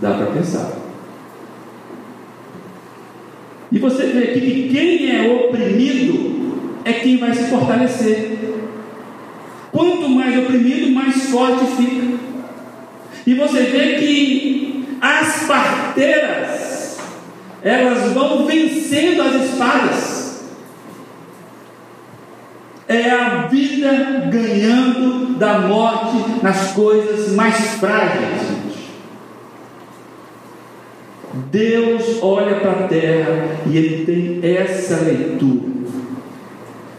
Dá 0.00 0.12
para 0.12 0.26
pensar. 0.26 0.72
E 3.72 3.78
você 3.78 4.06
vê 4.06 4.24
aqui 4.24 4.40
que 4.40 4.68
quem 4.68 5.10
é 5.10 5.32
oprimido 5.32 6.36
é 6.84 6.92
quem 6.92 7.16
vai 7.16 7.34
se 7.34 7.50
fortalecer. 7.50 8.38
Quanto 9.72 10.08
mais 10.08 10.38
oprimido, 10.38 10.92
mais 10.92 11.30
forte 11.30 11.64
fica. 11.76 12.16
E 13.26 13.34
você 13.34 13.62
vê 13.64 13.94
que 13.96 14.65
as 15.06 15.44
parteiras, 15.44 16.98
elas 17.62 18.12
vão 18.12 18.44
vencendo 18.44 19.22
as 19.22 19.34
espadas. 19.44 20.16
É 22.88 23.10
a 23.10 23.46
vida 23.46 24.28
ganhando 24.30 25.38
da 25.38 25.60
morte 25.60 26.42
nas 26.42 26.72
coisas 26.72 27.32
mais 27.34 27.56
frágeis. 27.78 28.56
Deus 31.50 32.22
olha 32.22 32.56
para 32.60 32.70
a 32.70 32.88
terra 32.88 33.58
e 33.66 33.76
ele 33.76 34.06
tem 34.06 34.56
essa 34.56 35.04
leitura. 35.04 35.76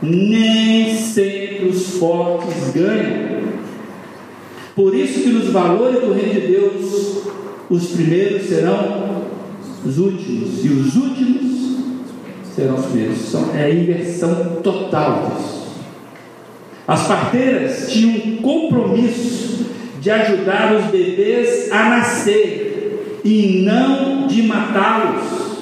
Nem 0.01 0.95
sempre 0.95 1.67
os 1.67 1.97
fortes 1.97 2.71
ganham. 2.71 3.37
Por 4.75 4.93
isso 4.93 5.21
que 5.21 5.29
nos 5.29 5.49
valores 5.49 6.01
do 6.01 6.13
reino 6.13 6.33
de 6.33 6.47
Deus 6.47 7.23
os 7.69 7.87
primeiros 7.87 8.47
serão 8.47 9.23
os 9.85 9.97
últimos, 9.97 10.63
e 10.63 10.69
os 10.69 10.95
últimos 10.95 11.47
serão 12.55 12.75
os 12.75 12.85
primeiros. 12.85 13.33
É 13.55 13.65
a 13.65 13.69
inversão 13.69 14.57
total 14.63 15.31
disso. 15.35 15.67
As 16.87 17.05
parteiras 17.05 17.91
tinham 17.91 18.15
um 18.15 18.37
compromisso 18.37 19.65
de 19.99 20.09
ajudar 20.09 20.73
os 20.73 20.85
bebês 20.85 21.69
a 21.71 21.89
nascer 21.89 23.19
e 23.25 23.63
não 23.65 24.25
de 24.25 24.43
matá-los. 24.43 25.57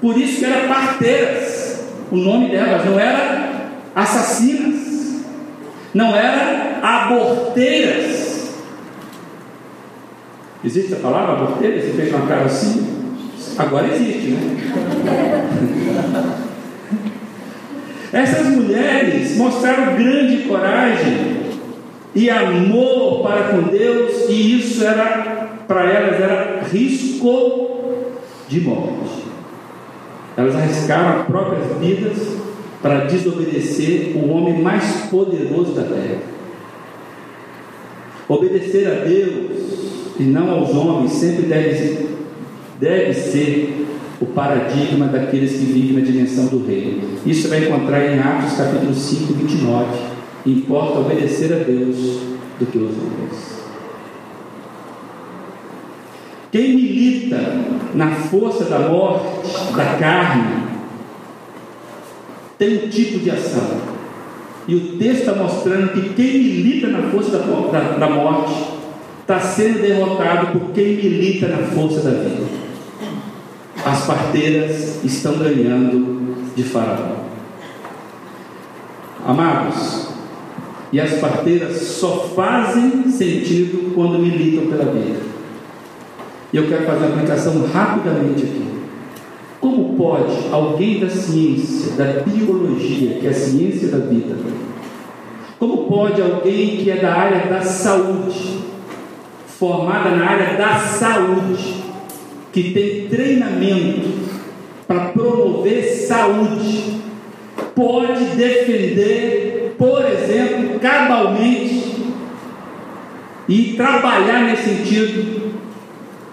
Por 0.00 0.18
isso 0.18 0.40
que 0.40 0.44
eram 0.44 0.68
parteiras. 0.68 1.84
O 2.10 2.16
nome 2.16 2.50
delas 2.50 2.84
não 2.84 2.98
era 2.98 3.70
assassinas, 3.94 5.24
não 5.94 6.14
era 6.14 6.80
aborteiras 6.82 8.25
Existe 10.66 10.94
a 10.94 10.96
palavra 10.96 11.34
aborteira? 11.34 11.80
Você 11.80 11.92
fez 11.92 12.12
uma 12.12 12.26
cara 12.26 12.46
assim? 12.46 12.84
Agora 13.56 13.86
existe, 13.86 14.30
né? 14.32 14.56
Essas 18.12 18.46
mulheres 18.48 19.36
mostraram 19.36 19.94
grande 19.94 20.38
coragem 20.48 21.36
e 22.16 22.28
amor 22.28 23.22
para 23.22 23.44
com 23.44 23.62
Deus, 23.68 24.28
e 24.28 24.58
isso 24.58 24.84
era 24.84 25.60
para 25.68 25.84
elas 25.88 26.20
era 26.20 26.62
risco 26.64 27.80
de 28.48 28.60
morte. 28.62 29.24
Elas 30.36 30.56
arriscaram 30.56 31.20
as 31.20 31.26
próprias 31.26 31.78
vidas 31.78 32.16
para 32.82 33.04
desobedecer 33.04 34.16
o 34.16 34.30
homem 34.30 34.60
mais 34.60 35.06
poderoso 35.10 35.74
da 35.74 35.82
terra. 35.82 36.18
Obedecer 38.28 38.88
a 38.88 39.04
Deus 39.04 39.55
e 40.18 40.22
não 40.22 40.50
aos 40.50 40.70
homens 40.70 41.12
sempre 41.12 41.46
deve, 41.46 42.08
deve 42.80 43.14
ser 43.14 43.86
o 44.20 44.26
paradigma 44.26 45.06
daqueles 45.06 45.52
que 45.52 45.66
vivem 45.66 45.98
na 45.98 46.00
dimensão 46.00 46.46
do 46.46 46.66
reino. 46.66 47.02
Isso 47.26 47.48
vai 47.48 47.66
encontrar 47.66 48.04
em 48.06 48.18
Atos 48.18 48.56
capítulo 48.56 48.94
5, 48.94 49.34
29. 49.34 49.86
Importa 50.46 51.00
obedecer 51.00 51.52
a 51.52 51.56
Deus 51.56 51.96
do 52.58 52.66
que 52.66 52.78
os 52.78 52.92
homens. 52.92 53.56
Quem 56.50 56.74
milita 56.74 57.36
na 57.94 58.12
força 58.12 58.64
da 58.64 58.78
morte, 58.78 59.76
da 59.76 59.84
carne, 59.98 60.64
tem 62.58 62.86
um 62.86 62.88
tipo 62.88 63.18
de 63.18 63.30
ação. 63.30 63.96
E 64.66 64.74
o 64.74 64.96
texto 64.96 65.20
está 65.20 65.34
mostrando 65.34 65.92
que 65.92 66.14
quem 66.14 66.38
milita 66.38 66.88
na 66.88 67.10
força 67.10 67.38
da, 67.38 67.44
da, 67.44 67.98
da 67.98 68.08
morte 68.08 68.54
está 69.26 69.40
sendo 69.40 69.82
derrotado 69.82 70.56
por 70.56 70.70
quem 70.70 70.94
milita 70.94 71.48
na 71.48 71.58
força 71.58 72.00
da 72.00 72.10
vida. 72.10 72.46
As 73.84 74.06
parteiras 74.06 75.04
estão 75.04 75.36
ganhando 75.38 76.54
de 76.54 76.62
Faraó. 76.62 77.16
Amados, 79.26 80.06
E 80.92 81.00
as 81.00 81.14
parteiras 81.14 81.82
só 81.82 82.30
fazem 82.36 83.10
sentido 83.10 83.92
quando 83.92 84.20
militam 84.20 84.68
pela 84.68 84.92
vida. 84.92 85.18
E 86.52 86.56
eu 86.56 86.68
quero 86.68 86.86
fazer 86.86 87.06
uma 87.06 87.16
aplicação 87.16 87.66
rapidamente 87.66 88.44
aqui. 88.44 88.68
Como 89.60 89.96
pode 89.96 90.46
alguém 90.52 91.00
da 91.00 91.10
ciência, 91.10 91.96
da 91.96 92.22
biologia, 92.22 93.18
que 93.18 93.26
é 93.26 93.30
a 93.30 93.34
ciência 93.34 93.88
da 93.88 93.98
vida, 93.98 94.36
como 95.58 95.88
pode 95.88 96.22
alguém 96.22 96.76
que 96.76 96.90
é 96.90 96.96
da 96.96 97.12
área 97.12 97.46
da 97.46 97.62
saúde, 97.62 98.65
formada 99.58 100.10
na 100.10 100.30
área 100.30 100.56
da 100.56 100.78
saúde, 100.78 101.82
que 102.52 102.72
tem 102.72 103.08
treinamento 103.08 104.26
para 104.86 105.08
promover 105.08 105.82
saúde, 105.82 107.00
pode 107.74 108.24
defender, 108.36 109.74
por 109.78 110.04
exemplo, 110.04 110.78
cabalmente 110.78 112.12
e 113.48 113.74
trabalhar 113.74 114.42
nesse 114.44 114.76
sentido 114.76 115.54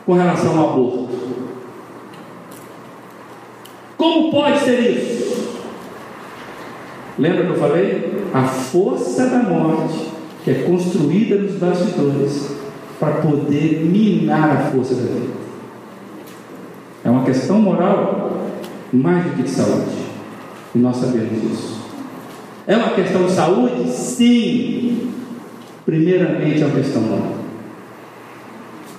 com 0.06 0.14
relação 0.14 0.60
ao 0.60 0.70
aborto. 0.72 1.10
Como 3.98 4.32
pode 4.32 4.60
ser 4.60 4.80
isso? 4.80 5.54
Lembra 7.18 7.46
que 7.46 7.52
eu 7.52 7.58
falei? 7.58 8.24
A 8.34 8.44
força 8.44 9.28
da 9.28 9.44
morte 9.44 10.12
que 10.44 10.52
é 10.52 10.56
construída 10.56 11.36
nos 11.36 11.54
bastidores 11.54 12.63
para 13.04 13.16
poder 13.16 13.84
minar 13.84 14.50
a 14.50 14.72
força 14.72 14.96
da 14.96 15.02
vida. 15.02 15.34
É 17.04 17.10
uma 17.10 17.26
questão 17.26 17.62
moral 17.62 18.48
mais 18.94 19.26
do 19.26 19.32
que 19.32 19.44
de 19.44 19.50
saúde. 19.50 19.92
E 20.74 20.78
nós 20.78 20.96
sabemos 20.96 21.44
isso. 21.44 21.84
É 22.66 22.78
uma 22.78 22.92
questão 22.92 23.26
de 23.26 23.32
saúde? 23.34 23.90
Sim. 23.92 25.12
Primeiramente 25.86 26.62
é 26.62 26.66
uma 26.66 26.76
questão 26.76 27.02
moral. 27.02 27.36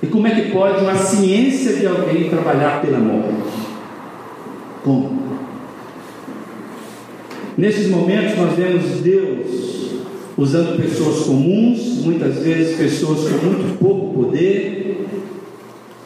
E 0.03 0.07
como 0.07 0.27
é 0.27 0.35
que 0.35 0.51
pode 0.51 0.85
uma 0.85 0.97
ciência 0.97 1.73
de 1.77 1.87
alguém 1.87 2.29
trabalhar 2.29 2.83
pela 2.83 2.99
morte? 2.99 3.33
Como? 4.85 5.25
Nesses 7.57 7.89
momentos 7.89 8.37
nós 8.37 8.55
vemos 8.55 9.01
Deus 9.01 9.84
usando 10.37 10.77
pessoas 10.81 11.27
comuns, 11.27 12.03
muitas 12.05 12.39
vezes 12.39 12.77
pessoas 12.77 13.29
com 13.29 13.47
muito 13.47 13.79
pouco 13.79 14.25
poder, 14.25 15.07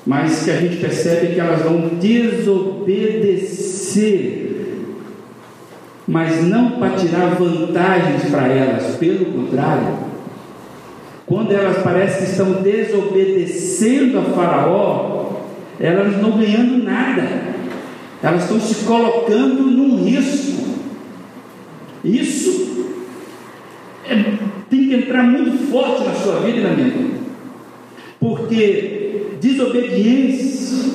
mas 0.06 0.44
que 0.44 0.50
a 0.50 0.60
gente 0.60 0.76
percebe 0.76 1.34
que 1.34 1.40
elas 1.40 1.62
vão 1.62 1.88
desobedecer 2.00 3.58
mas 6.08 6.42
não 6.42 6.70
para 6.72 6.96
tirar 6.96 7.34
vantagens 7.34 8.30
para 8.30 8.48
elas, 8.48 8.96
pelo 8.96 9.26
contrário, 9.26 9.98
quando 11.26 11.52
elas 11.52 11.82
parecem 11.82 12.24
que 12.24 12.30
estão 12.30 12.62
desobedecendo 12.62 14.18
a 14.18 14.22
Faraó, 14.22 15.32
elas 15.78 16.06
não 16.06 16.30
estão 16.30 16.38
ganhando 16.40 16.82
nada, 16.82 17.28
elas 18.22 18.44
estão 18.44 18.58
se 18.58 18.86
colocando 18.86 19.64
num 19.64 20.02
risco. 20.02 20.66
Isso 22.02 22.77
é, 24.08 24.24
tem 24.68 24.88
que 24.88 24.94
entrar 24.94 25.22
muito 25.22 25.70
forte 25.70 26.04
na 26.04 26.14
sua 26.14 26.40
vida 26.40 26.58
e 26.58 26.62
na 26.62 26.70
minha 26.70 26.88
vida, 26.88 27.18
porque 28.18 29.26
desobediência, 29.40 30.92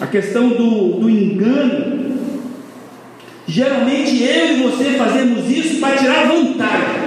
a 0.00 0.06
questão 0.06 0.48
do, 0.50 1.00
do 1.00 1.10
engano, 1.10 2.04
Geralmente 3.46 4.22
eu 4.22 4.56
e 4.56 4.62
você 4.62 4.84
fazemos 4.92 5.50
isso 5.50 5.78
para 5.78 5.96
tirar 5.96 6.28
vantagem. 6.28 7.04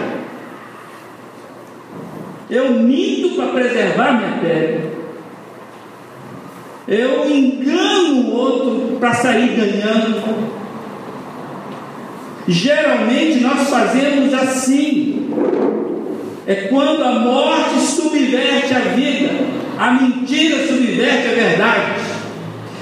Eu 2.49 2.73
minto 2.73 3.35
para 3.35 3.47
preservar 3.47 4.13
minha 4.13 4.37
pele. 4.39 4.91
Eu 6.87 7.29
engano 7.29 8.21
o 8.21 8.33
outro 8.33 8.97
para 8.99 9.13
sair 9.13 9.55
ganhando. 9.55 10.56
Geralmente 12.47 13.41
nós 13.41 13.69
fazemos 13.69 14.33
assim. 14.33 15.29
É 16.45 16.55
quando 16.69 17.03
a 17.03 17.19
morte 17.19 17.79
subverte 17.81 18.73
a 18.73 18.79
vida, 18.95 19.31
a 19.77 19.91
mentira 19.91 20.65
subverte 20.65 21.27
a 21.27 21.33
verdade. 21.33 21.91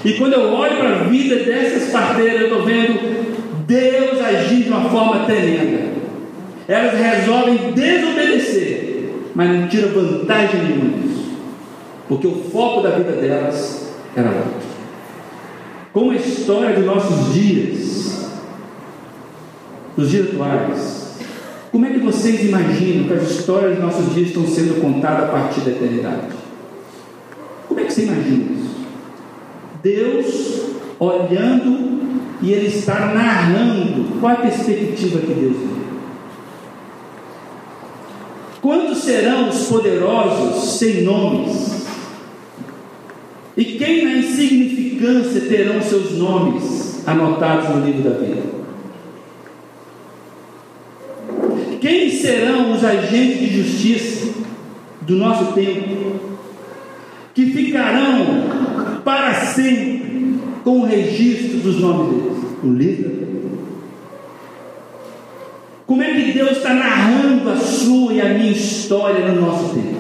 E 0.03 0.13
quando 0.13 0.33
eu 0.33 0.53
olho 0.53 0.77
para 0.77 0.89
a 0.89 1.03
vida 1.05 1.37
dessas 1.37 1.89
parteiras, 1.89 2.41
eu 2.41 2.47
estou 2.47 2.63
vendo 2.63 3.25
Deus 3.65 4.21
agindo 4.21 4.65
de 4.65 4.69
uma 4.69 4.87
forma 4.89 5.25
tremenda. 5.25 5.95
Elas 6.67 6.93
resolvem 6.93 7.73
desobedecer, 7.73 9.09
mas 9.33 9.49
não 9.49 9.67
tiram 9.67 9.89
vantagem 9.89 10.61
nenhuma 10.61 10.97
disso, 10.99 11.37
porque 12.07 12.27
o 12.27 12.35
foco 12.51 12.81
da 12.81 12.91
vida 12.91 13.13
delas 13.13 13.93
era 14.15 14.29
outro. 14.29 14.65
Como 15.91 16.11
a 16.11 16.15
história 16.15 16.75
dos 16.75 16.85
nossos 16.85 17.33
dias, 17.33 18.14
dos 19.95 20.09
dias 20.09 20.29
atuais, 20.29 21.05
como 21.71 21.85
é 21.85 21.89
que 21.89 21.99
vocês 21.99 22.43
imaginam 22.43 23.07
que 23.07 23.13
as 23.13 23.29
histórias 23.29 23.75
dos 23.75 23.83
nossos 23.83 24.13
dias 24.13 24.29
estão 24.29 24.47
sendo 24.47 24.81
contadas 24.81 25.25
a 25.25 25.31
partir 25.31 25.61
da 25.61 25.71
eternidade? 25.71 26.27
Como 27.67 27.79
é 27.79 27.83
que 27.83 27.93
você 27.93 28.03
imagina 28.03 28.45
isso? 28.53 28.75
Deus 29.83 30.61
olhando 30.99 31.85
e 32.41 32.51
ele 32.51 32.67
está 32.67 33.13
narrando 33.13 34.19
qual 34.19 34.33
a 34.33 34.37
perspectiva 34.37 35.19
que 35.19 35.33
Deus 35.33 35.57
vê. 35.57 35.75
Quantos 38.61 38.99
serão 38.99 39.49
os 39.49 39.67
poderosos 39.67 40.79
sem 40.79 41.03
nomes? 41.03 41.85
E 43.57 43.63
quem 43.63 44.05
na 44.05 44.13
insignificância 44.13 45.41
terão 45.41 45.81
seus 45.81 46.17
nomes 46.17 47.07
anotados 47.07 47.69
no 47.69 47.85
livro 47.85 48.09
da 48.09 48.17
vida? 48.17 48.64
Quem 51.79 52.09
serão 52.09 52.73
os 52.73 52.83
agentes 52.83 53.39
de 53.39 53.61
justiça 53.61 54.33
do 55.01 55.15
nosso 55.15 55.53
tempo 55.53 56.37
que 57.33 57.47
ficarão 57.47 59.01
para 59.03 59.33
sempre 59.33 60.39
com 60.63 60.79
o 60.79 60.85
registro 60.85 61.59
dos 61.59 61.79
nomes 61.79 62.09
deles? 62.09 62.35
o 62.63 62.73
livro. 62.73 63.25
Como 65.85 66.01
é 66.01 66.13
que 66.13 66.31
Deus 66.31 66.57
está 66.57 66.73
narrando 66.73 67.49
a 67.51 67.57
sua 67.57 68.13
e 68.13 68.21
a 68.21 68.29
minha 68.29 68.51
história 68.51 69.31
no 69.31 69.41
nosso 69.41 69.75
tempo? 69.75 69.95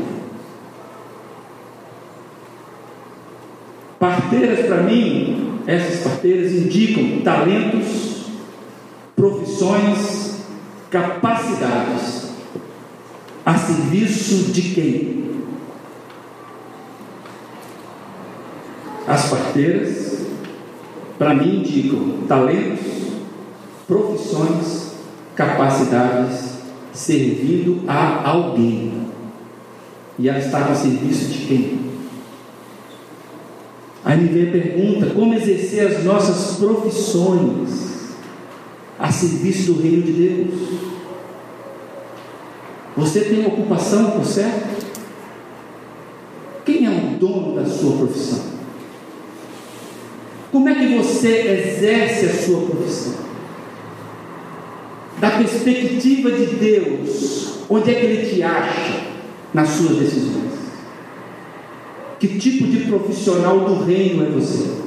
Parteiras, 3.99 4.65
para 4.65 4.81
mim, 4.81 5.59
essas 5.67 6.01
parteiras 6.01 6.51
indicam 6.51 7.21
talentos, 7.21 8.25
profissões, 9.15 10.34
capacidades 10.95 12.29
a 13.45 13.57
serviço 13.57 14.53
de 14.53 14.61
quem? 14.61 15.25
As 19.05 19.29
parteiras 19.29 20.25
para 21.19 21.33
mim 21.33 21.59
indicam 21.59 22.25
talentos, 22.27 22.85
profissões, 23.85 24.93
capacidades, 25.35 26.59
servindo 26.93 27.83
a 27.89 28.29
alguém. 28.29 29.09
E 30.17 30.29
ela 30.29 30.39
estava 30.39 30.71
a 30.71 30.75
serviço 30.75 31.25
de 31.25 31.45
quem? 31.45 31.79
Aí 34.05 34.17
me 34.17 34.29
vem 34.29 34.47
a 34.47 34.51
pergunta: 34.51 35.13
como 35.13 35.33
exercer 35.33 35.87
as 35.87 36.05
nossas 36.05 36.55
profissões 36.57 37.94
a 38.97 39.11
serviço 39.11 39.73
do 39.73 39.81
reino 39.81 40.03
de 40.03 40.11
Deus? 40.11 40.95
Você 42.97 43.21
tem 43.21 43.45
ocupação, 43.45 44.11
por 44.11 44.25
certo? 44.25 44.85
Quem 46.65 46.85
é 46.85 46.89
o 46.89 47.19
dono 47.19 47.55
da 47.55 47.65
sua 47.65 47.97
profissão? 47.97 48.55
Como 50.51 50.69
é 50.69 50.75
que 50.75 50.95
você 50.95 51.75
exerce 51.75 52.25
a 52.25 52.43
sua 52.43 52.61
profissão? 52.61 53.25
Da 55.19 55.31
perspectiva 55.31 56.31
de 56.31 56.45
Deus, 56.55 57.59
onde 57.69 57.91
é 57.91 57.93
que 57.95 58.05
Ele 58.05 58.29
te 58.29 58.41
acha 58.41 59.01
nas 59.53 59.69
suas 59.69 59.97
decisões? 59.97 60.53
Que 62.19 62.39
tipo 62.39 62.65
de 62.67 62.85
profissional 62.85 63.59
do 63.59 63.83
reino 63.83 64.25
é 64.25 64.29
você? 64.29 64.84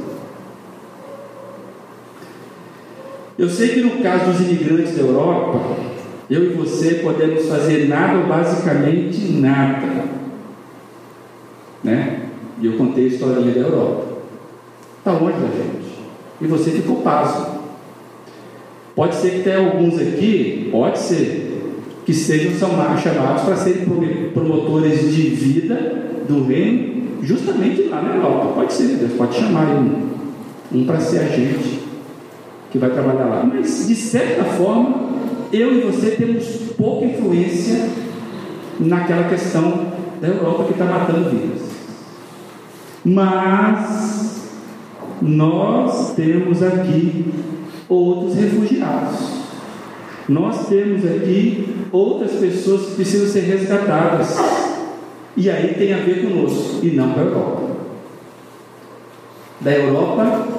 Eu 3.39 3.49
sei 3.49 3.69
que 3.69 3.81
no 3.81 4.03
caso 4.03 4.33
dos 4.33 4.41
imigrantes 4.41 4.97
da 4.97 5.03
Europa, 5.03 5.77
eu 6.29 6.45
e 6.45 6.55
você 6.55 6.95
podemos 6.95 7.47
fazer 7.47 7.89
nada 7.89 8.27
basicamente 8.27 9.33
nada. 9.33 10.05
Né? 11.85 12.23
E 12.61 12.67
eu 12.67 12.73
contei 12.77 13.05
a 13.05 13.09
história 13.09 13.41
da 13.41 13.61
Europa 13.61 14.09
está 15.09 15.13
longe 15.13 15.39
da 15.39 15.49
gente. 15.49 15.99
E 16.41 16.47
você 16.47 16.71
ficou 16.71 16.97
passo. 16.97 17.59
Pode 18.95 19.15
ser 19.15 19.31
que 19.31 19.43
tenha 19.43 19.59
alguns 19.59 19.99
aqui, 19.99 20.69
pode 20.71 20.99
ser, 20.99 21.73
que 22.05 22.13
sejam 22.13 22.53
chamados 22.59 23.43
para 23.43 23.57
serem 23.57 23.85
promotores 24.35 25.15
de 25.15 25.23
vida 25.23 26.25
do 26.29 26.45
reino, 26.45 27.23
justamente 27.23 27.83
lá 27.83 28.03
na 28.03 28.17
Europa. 28.17 28.53
Pode 28.55 28.73
ser, 28.73 28.97
Deus 28.97 29.13
pode 29.13 29.37
chamar 29.37 29.69
um, 29.69 30.09
um 30.73 30.85
para 30.85 31.01
ser 31.01 31.21
agente 31.21 31.88
que 32.71 32.79
vai 32.79 32.91
trabalhar 32.91 33.27
lá. 33.27 33.45
Mas, 33.45 33.87
de 33.87 33.95
certa 33.95 34.45
forma, 34.45 35.09
eu 35.53 35.79
e 35.79 35.81
você 35.81 36.11
temos 36.13 36.45
pouca 36.77 37.07
influência 37.07 37.89
naquela 38.79 39.29
questão 39.29 39.87
da 40.21 40.29
Europa 40.29 40.65
que 40.65 40.73
está 40.73 40.85
matando 40.85 41.31
vidas. 41.31 41.63
Mas 43.05 44.51
nós 45.23 46.15
temos 46.15 46.63
aqui 46.63 47.33
outros 47.89 48.35
refugiados. 48.35 49.39
Nós 50.29 50.69
temos 50.69 51.05
aqui 51.07 51.87
outras 51.91 52.33
pessoas 52.33 52.87
que 52.87 52.97
precisam 52.97 53.29
ser 53.29 53.41
resgatadas. 53.41 54.37
E 55.37 55.49
aí 55.49 55.75
tem 55.75 55.95
a 55.95 55.99
ver 55.99 56.23
conosco 56.23 56.85
e 56.85 56.91
não 56.91 57.15
com 57.15 57.21
a 57.21 57.23
Europa. 57.23 57.63
Da 59.61 59.73
Europa 59.73 60.58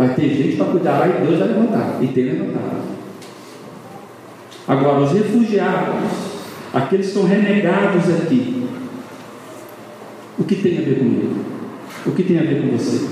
vai 0.00 0.14
ter 0.14 0.30
gente 0.30 0.56
para 0.56 0.64
cuidar 0.66 0.98
lá 0.98 1.08
e 1.08 1.26
Deus 1.26 1.38
vai 1.38 1.48
levantar. 1.48 1.98
E 2.00 2.08
tem 2.08 2.24
levantado. 2.24 2.80
Agora, 4.66 5.00
os 5.00 5.12
refugiados, 5.12 6.10
aqueles 6.72 7.06
que 7.06 7.12
estão 7.12 7.28
renegados 7.28 8.08
aqui, 8.08 8.66
o 10.38 10.44
que 10.44 10.54
tem 10.54 10.78
a 10.78 10.80
ver 10.80 10.98
comigo? 11.00 11.34
O 12.06 12.12
que 12.12 12.22
tem 12.22 12.38
a 12.38 12.42
ver 12.42 12.62
com 12.62 12.78
você? 12.78 13.08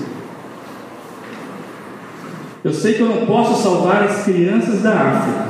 Eu 2.64 2.72
sei 2.72 2.95
que 2.95 3.03
eu 3.03 3.09
não 3.09 3.26
posso 3.26 3.62
salvar 3.62 4.05
as 4.05 4.24
crianças 4.24 4.80
da 4.80 4.93
África. 4.93 5.47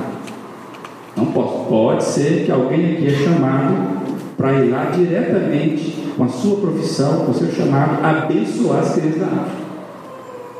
Não 1.16 1.26
posso. 1.26 1.68
Pode 1.68 2.02
ser 2.02 2.46
que 2.46 2.50
alguém 2.50 2.94
aqui 2.94 3.06
é 3.06 3.10
chamado 3.10 3.98
para 4.36 4.54
ir 4.54 4.70
lá 4.70 4.86
diretamente 4.86 6.12
com 6.16 6.24
a 6.24 6.28
sua 6.28 6.56
profissão, 6.56 7.26
com 7.26 7.30
o 7.30 7.34
seu 7.34 7.52
chamado, 7.52 8.04
abençoar 8.04 8.80
as 8.80 8.94
crianças 8.94 9.20
da 9.20 9.26
África. 9.26 9.67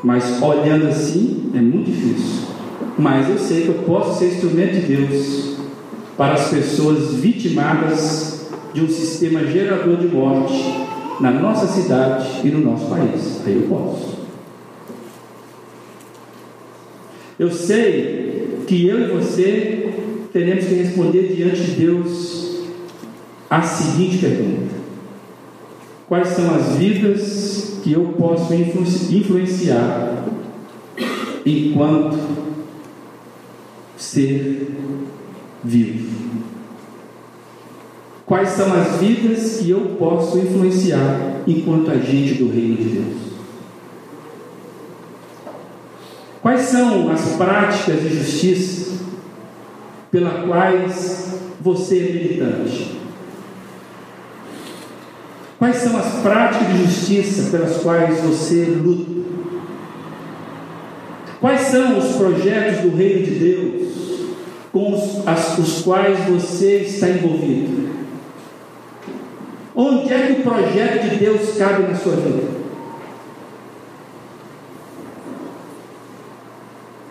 Mas 0.03 0.41
olhando 0.43 0.89
assim 0.89 1.51
é 1.55 1.61
muito 1.61 1.91
difícil. 1.91 2.49
Mas 2.99 3.29
eu 3.29 3.39
sei 3.39 3.63
que 3.63 3.69
eu 3.69 3.83
posso 3.87 4.19
ser 4.19 4.35
instrumento 4.35 4.75
de 4.75 4.97
Deus 4.97 5.57
para 6.17 6.35
as 6.35 6.49
pessoas 6.49 7.15
vitimadas 7.15 8.49
de 8.73 8.83
um 8.83 8.89
sistema 8.89 9.45
gerador 9.45 9.97
de 9.97 10.09
morte 10.09 10.89
na 11.21 11.31
nossa 11.31 11.67
cidade 11.67 12.47
e 12.47 12.51
no 12.51 12.71
nosso 12.71 12.87
país. 12.87 13.41
Aí 13.47 13.55
eu 13.55 13.69
posso. 13.69 14.19
Eu 17.39 17.51
sei 17.53 18.59
que 18.67 18.87
eu 18.87 19.01
e 19.01 19.13
você 19.13 19.95
teremos 20.33 20.65
que 20.65 20.75
responder 20.75 21.35
diante 21.35 21.63
de 21.63 21.71
Deus 21.73 22.67
a 23.49 23.63
seguinte 23.63 24.19
pergunta: 24.19 24.75
Quais 26.09 26.29
são 26.29 26.55
as 26.55 26.77
vidas 26.77 27.81
que 27.85 27.93
eu 27.93 28.15
posso 28.19 28.55
influenciar 28.55 30.25
enquanto 31.45 32.19
ser 33.95 34.75
vivo? 35.63 36.19
Quais 38.25 38.49
são 38.51 38.73
as 38.73 38.97
vidas 39.01 39.59
que 39.59 39.71
eu 39.71 39.81
posso 39.99 40.39
influenciar 40.39 41.43
enquanto 41.47 41.91
agente 41.91 42.35
do 42.35 42.51
reino 42.51 42.77
de 42.77 42.85
Deus? 42.85 43.17
Quais 46.41 46.63
são 46.63 47.11
as 47.11 47.37
práticas 47.37 48.01
de 48.01 48.09
justiça 48.17 48.99
pelas 50.11 50.47
quais 50.47 51.41
você 51.61 51.99
é 51.99 52.13
militante? 52.13 52.98
Quais 55.59 55.77
são 55.77 55.97
as 55.99 56.23
práticas 56.23 56.69
de 56.69 56.85
justiça 56.85 57.51
pelas 57.51 57.79
quais 57.79 58.21
você 58.21 58.65
luta? 58.65 59.19
Quais 61.41 61.61
são 61.63 61.99
os 61.99 62.17
projetos 62.17 62.83
do 62.83 62.97
reino 62.97 63.25
de 63.25 63.31
Deus 63.33 63.89
com 64.73 64.95
os, 64.95 65.27
as, 65.27 65.59
os 65.59 65.83
quais 65.83 66.19
você 66.29 66.79
está 66.83 67.09
envolvido? 67.09 67.89
Onde 69.75 70.13
é 70.13 70.27
que 70.27 70.41
o 70.41 70.43
projeto 70.43 71.11
de 71.11 71.17
Deus 71.17 71.57
cabe 71.57 71.83
na 71.83 71.95
sua 71.95 72.17
vida? 72.17 72.59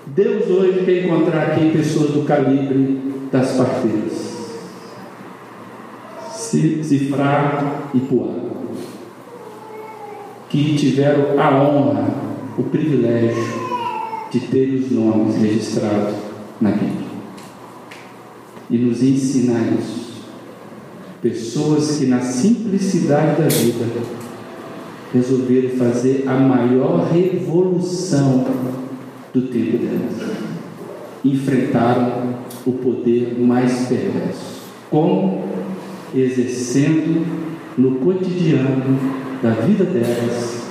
Deus 0.08 0.50
hoje 0.50 0.84
quer 0.86 1.06
encontrar 1.06 1.48
aqui 1.48 1.72
pessoas 1.72 2.12
do 2.12 2.24
calibre 2.24 3.02
das 3.32 3.52
parteiras. 3.52 4.37
Cifrar 6.48 7.90
e 7.94 8.00
Puá. 8.00 8.28
Que 10.50 10.76
tiveram 10.76 11.40
a 11.40 11.62
honra, 11.62 12.08
o 12.58 12.64
privilégio 12.64 13.44
de 14.32 14.40
ter 14.40 14.74
os 14.76 14.92
nomes 14.92 15.36
registrados 15.36 16.16
na 16.62 16.72
Bíblia. 16.72 17.08
E 18.70 18.78
nos 18.78 19.02
ensinar 19.02 19.74
isso 19.80 20.08
Pessoas 21.22 21.98
que 21.98 22.06
na 22.06 22.22
simplicidade 22.22 23.42
da 23.42 23.48
vida 23.48 23.86
resolveram 25.12 25.70
fazer 25.70 26.26
a 26.28 26.34
maior 26.36 27.12
revolução 27.12 28.46
do 29.34 29.42
tempo 29.48 29.78
delas. 29.78 30.38
Enfrentaram 31.26 32.36
o 32.68 32.72
poder 32.74 33.36
mais 33.40 33.88
perverso. 33.88 34.62
Como? 34.92 35.47
Exercendo 36.16 37.26
no 37.78 37.96
cotidiano 38.00 39.00
da 39.42 39.52
vida 39.52 39.84
delas 39.84 40.68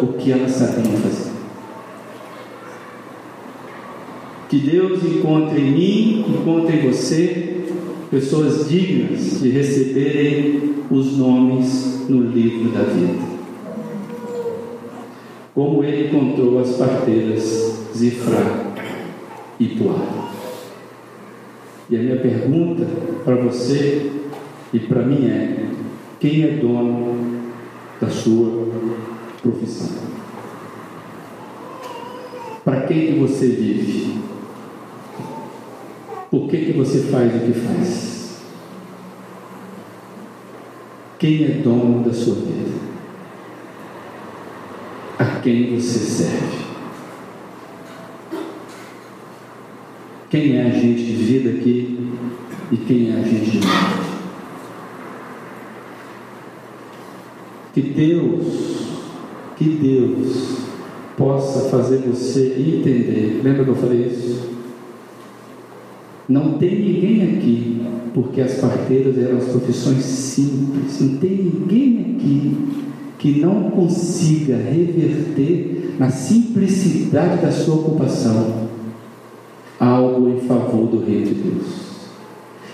o 0.00 0.06
que 0.08 0.32
elas 0.32 0.52
sabiam 0.52 0.96
fazer. 0.98 1.32
Que 4.48 4.58
Deus 4.58 5.02
encontre 5.02 5.60
em 5.60 5.72
mim, 5.72 6.24
encontre 6.28 6.76
em 6.76 6.90
você 6.90 7.64
pessoas 8.10 8.68
dignas 8.68 9.40
de 9.40 9.50
receberem 9.50 10.76
os 10.90 11.16
nomes 11.16 12.08
no 12.08 12.22
livro 12.22 12.70
da 12.70 12.84
vida. 12.84 13.36
Como 15.52 15.82
ele 15.82 16.08
encontrou 16.08 16.60
as 16.60 16.76
parteiras 16.76 17.88
Zifra 17.96 18.74
e 19.58 19.68
Puá. 19.68 20.26
E 21.88 21.96
a 21.96 22.00
minha 22.00 22.16
pergunta 22.16 22.84
para 23.24 23.36
você 23.36 24.10
e 24.72 24.80
para 24.80 25.02
mim 25.02 25.26
é: 25.26 25.68
quem 26.18 26.42
é 26.42 26.48
dono 26.56 27.52
da 28.00 28.08
sua 28.08 28.68
profissão? 29.40 30.04
Para 32.64 32.82
quem 32.82 33.06
que 33.06 33.20
você 33.20 33.48
vive? 33.48 34.20
Por 36.28 36.48
que, 36.48 36.66
que 36.66 36.72
você 36.72 37.02
faz 37.04 37.32
o 37.32 37.38
que 37.38 37.52
faz? 37.52 38.42
Quem 41.20 41.44
é 41.44 41.48
dono 41.62 42.02
da 42.02 42.12
sua 42.12 42.34
vida? 42.34 42.76
A 45.18 45.40
quem 45.40 45.76
você 45.76 45.98
serve? 45.98 46.65
Quem 50.36 50.54
é 50.54 50.66
agente 50.66 51.02
de 51.02 51.12
vida 51.14 51.48
aqui 51.48 51.98
e 52.70 52.76
quem 52.76 53.10
é 53.10 53.14
agente 53.14 53.52
de 53.52 53.66
morte? 53.66 54.06
Que 57.72 57.80
Deus, 57.80 58.46
que 59.56 59.64
Deus 59.64 60.58
possa 61.16 61.70
fazer 61.70 62.00
você 62.00 62.54
entender. 62.58 63.40
Lembra 63.42 63.64
que 63.64 63.70
eu 63.70 63.76
falei 63.76 64.08
isso? 64.08 64.50
Não 66.28 66.58
tem 66.58 66.80
ninguém 66.80 67.22
aqui, 67.22 67.80
porque 68.12 68.42
as 68.42 68.56
parteiras 68.56 69.16
eram 69.16 69.38
as 69.38 69.44
profissões 69.44 70.04
simples, 70.04 71.00
não 71.00 71.16
tem 71.16 71.30
ninguém 71.30 72.14
aqui 72.14 72.56
que 73.18 73.40
não 73.40 73.70
consiga 73.70 74.56
reverter 74.56 75.94
na 75.98 76.10
simplicidade 76.10 77.40
da 77.40 77.50
sua 77.50 77.76
ocupação 77.76 78.65
algo 79.78 80.30
em 80.30 80.40
favor 80.46 80.86
do 80.86 81.04
Reino 81.04 81.26
de 81.26 81.34
Deus. 81.34 81.66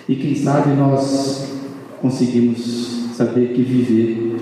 E 0.09 0.17
quem 0.17 0.35
sabe 0.35 0.75
nós 0.75 1.53
conseguimos 2.01 3.11
saber 3.15 3.53
que 3.53 3.63
viver 3.63 4.37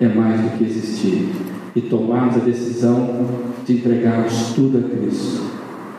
é 0.00 0.08
mais 0.08 0.40
do 0.40 0.58
que 0.58 0.64
existir 0.64 1.28
e 1.74 1.80
tomarmos 1.80 2.36
a 2.36 2.40
decisão 2.40 3.26
de 3.64 3.74
entregarmos 3.74 4.52
tudo 4.54 4.78
a 4.78 4.82
Cristo 4.82 5.42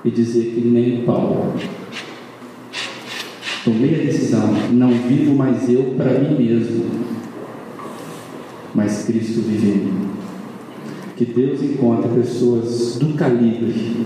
e 0.06 0.12
dizer 0.12 0.54
que 0.54 0.62
nem 0.62 1.04
Paulo 1.04 1.54
Tomei 3.68 3.96
a 3.96 4.06
decisão, 4.06 4.48
não 4.72 4.92
vivo 4.92 5.36
mais 5.36 5.70
eu 5.70 5.94
para 5.98 6.18
mim 6.18 6.42
mesmo, 6.42 6.86
mas 8.74 9.04
Cristo 9.04 9.42
vive 9.42 9.68
em 9.68 9.76
mim. 9.84 10.10
Que 11.18 11.26
Deus 11.26 11.62
encontre 11.62 12.08
pessoas 12.12 12.96
do 12.96 13.14
calibre, 13.16 14.06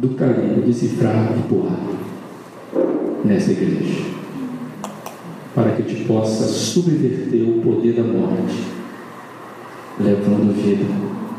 do 0.00 0.08
calibre 0.14 0.62
de 0.62 0.72
cifrar 0.72 1.30
e 1.36 1.52
Boar. 1.52 1.78
nessa 3.22 3.50
igreja, 3.50 4.02
para 5.54 5.72
que 5.72 5.82
te 5.82 6.04
possa 6.04 6.44
subverter 6.44 7.42
o 7.42 7.60
poder 7.60 7.92
da 7.96 8.02
morte, 8.02 8.64
levando 9.98 10.54
vida 10.54 10.86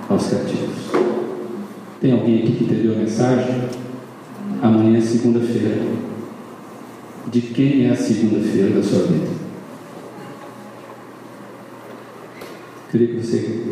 aos 0.08 0.28
cativos. 0.28 0.92
Tem 2.00 2.12
alguém 2.12 2.44
aqui 2.44 2.52
que 2.52 2.64
entendeu 2.66 2.94
a 2.94 2.98
mensagem? 2.98 3.64
Amanhã 4.62 5.00
é 5.00 5.02
segunda-feira. 5.02 5.82
De 7.32 7.42
quem 7.42 7.88
é 7.88 7.90
a 7.90 7.96
segunda-feira 7.96 8.76
da 8.76 8.84
sua 8.84 9.08
vida? 9.08 9.32
Queria 12.92 13.08
que 13.08 13.24
você 13.24 13.64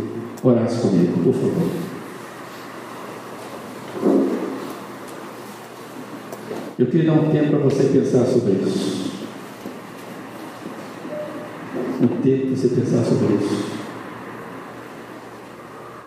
orasse 0.41 0.81
comigo, 0.81 1.19
por 1.23 1.33
favor. 1.33 1.88
Eu 6.79 6.85
queria 6.85 7.11
dar 7.11 7.19
um 7.19 7.29
tempo 7.29 7.49
para 7.49 7.59
você 7.59 7.83
pensar 7.89 8.25
sobre 8.25 8.53
isso. 8.53 9.11
Um 12.01 12.07
tempo 12.21 12.47
para 12.47 12.55
você 12.55 12.67
pensar 12.69 13.03
sobre 13.03 13.35
isso. 13.35 13.65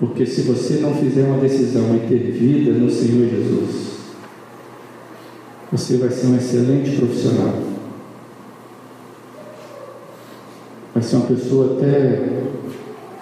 Porque 0.00 0.24
se 0.24 0.40
você 0.40 0.78
não 0.80 0.94
fizer 0.94 1.24
uma 1.24 1.36
decisão 1.36 1.94
em 1.94 2.08
ter 2.08 2.30
vida 2.32 2.72
no 2.72 2.90
Senhor 2.90 3.28
Jesus, 3.28 3.98
você 5.70 5.98
vai 5.98 6.08
ser 6.08 6.28
um 6.28 6.36
excelente 6.38 6.96
profissional. 6.96 7.54
Vai 10.94 11.02
ser 11.02 11.16
uma 11.16 11.26
pessoa 11.26 11.76
até 11.76 12.30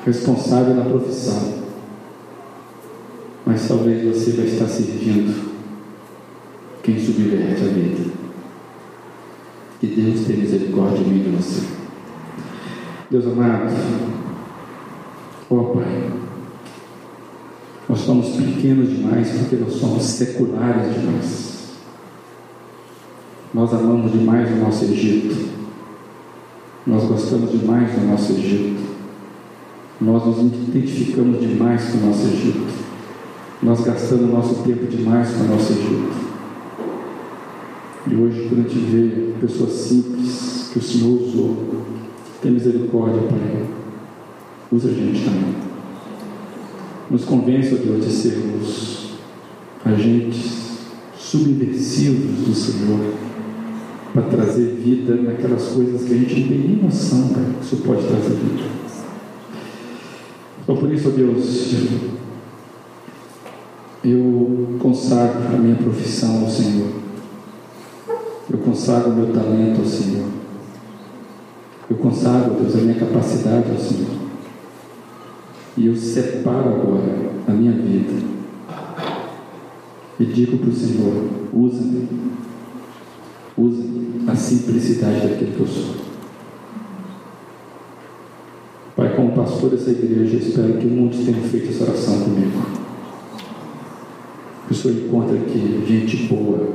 responsável 0.07 0.77
na 0.77 0.85
profissão. 0.85 1.65
Mas 3.45 3.67
talvez 3.67 4.05
você 4.05 4.31
vai 4.37 4.47
estar 4.47 4.69
servindo 4.69 5.50
quem 6.91 6.99
subverte 6.99 7.63
a 7.63 7.69
vida. 7.69 8.11
Que 9.79 9.87
Deus 9.87 10.27
tenha 10.27 10.41
misericórdia 10.41 10.99
de 10.99 11.05
mim 11.05 11.21
e 11.21 11.31
de 11.31 11.37
você. 11.37 11.67
Deus 13.11 13.27
amado, 13.27 13.73
ó 15.49 15.55
oh, 15.55 15.65
Pai, 15.75 16.11
nós 17.89 17.99
somos 18.01 18.37
pequenos 18.37 18.89
demais 18.91 19.31
porque 19.31 19.57
nós 19.57 19.73
somos 19.75 20.03
seculares 20.03 20.95
demais. 20.95 21.51
Nós 23.53 23.73
amamos 23.73 24.13
demais 24.13 24.51
o 24.51 24.57
nosso 24.57 24.85
Egito. 24.85 25.51
Nós 26.87 27.05
gostamos 27.05 27.51
demais 27.51 27.93
do 27.93 28.07
nosso 28.07 28.33
Egito. 28.33 28.91
Nós 30.01 30.25
nos 30.25 30.39
identificamos 30.39 31.41
demais 31.41 31.91
com 31.91 31.99
o 31.99 32.07
nosso 32.07 32.27
Egito. 32.27 32.81
Nós 33.63 33.81
gastamos 33.81 34.31
nosso 34.31 34.63
tempo 34.63 34.87
demais 34.87 35.31
com 35.33 35.45
o 35.45 35.49
nosso 35.49 35.73
Egito. 35.73 36.30
E 38.07 38.15
hoje, 38.15 38.49
quando 38.49 38.67
a 38.67 38.69
gente 38.69 38.79
vê 38.87 39.33
pessoas 39.41 39.73
simples 39.73 40.71
que 40.73 40.79
o 40.79 40.83
Senhor 40.83 41.21
usou, 41.21 41.57
tem 42.41 42.53
misericórdia, 42.53 43.21
Pai. 43.23 43.67
Usa 44.73 44.89
a 44.89 44.93
gente 44.93 45.25
também. 45.25 45.55
Nos 47.11 47.25
convença, 47.25 47.77
Deus, 47.77 48.05
de 48.05 48.11
sermos 48.11 49.11
agentes 49.85 50.61
subversivos 51.19 52.47
do 52.47 52.55
Senhor 52.55 53.15
para 54.13 54.23
trazer 54.23 54.75
vida 54.77 55.17
naquelas 55.17 55.69
coisas 55.69 56.05
que 56.05 56.15
a 56.15 56.17
gente 56.17 56.41
não 56.41 56.49
tem 56.49 56.59
nem 56.59 56.83
noção, 56.83 57.29
cara, 57.29 57.47
que 57.59 57.65
isso 57.65 57.77
pode 57.79 58.07
trazer 58.07 58.35
vida. 58.35 58.65
Então, 60.63 60.77
por 60.77 60.93
isso, 60.93 61.11
Deus, 61.11 61.75
eu 64.05 64.79
consagro 64.79 65.55
a 65.55 65.59
minha 65.59 65.77
profissão 65.77 66.45
ao 66.45 66.51
Senhor. 66.51 67.00
Eu 68.51 68.59
consagro 68.59 69.11
o 69.11 69.15
meu 69.15 69.33
talento 69.33 69.81
ao 69.81 69.87
Senhor. 69.87 70.29
Eu 71.89 71.97
consagro, 71.97 72.55
Deus, 72.55 72.75
a 72.75 72.79
minha 72.79 72.99
capacidade 72.99 73.71
ao 73.71 73.79
Senhor. 73.79 74.11
E 75.77 75.87
eu 75.87 75.95
separo 75.95 76.69
agora 76.69 77.31
a 77.47 77.53
minha 77.53 77.73
vida. 77.73 78.13
E 80.19 80.25
digo 80.25 80.59
para 80.59 80.71
o 80.71 80.75
Senhor: 80.75 81.31
usa-me. 81.53 82.09
Usa 83.57 83.83
a 84.27 84.35
simplicidade 84.35 85.29
daquilo 85.29 85.53
que 85.53 85.61
eu 85.61 85.67
sou. 85.67 85.95
Pai, 88.97 89.15
como 89.15 89.33
pastor 89.33 89.71
dessa 89.71 89.91
igreja, 89.91 90.37
espero 90.37 90.75
que 90.75 90.87
muitos 90.87 91.25
tenham 91.25 91.43
feito 91.43 91.71
essa 91.71 91.85
oração 91.85 92.21
comigo. 92.21 92.61
Que 94.67 94.73
o 94.73 94.75
Senhor 94.75 94.99
encontre 94.99 95.39
aqui 95.39 95.85
gente 95.87 96.17
boa, 96.29 96.69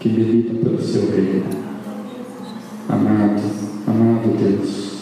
que 0.00 0.08
milita 0.08 0.54
pelo 0.54 0.80
seu 0.80 1.10
reino. 1.10 1.44
Amado, 2.88 3.42
amado 3.86 4.36
Deus, 4.38 4.98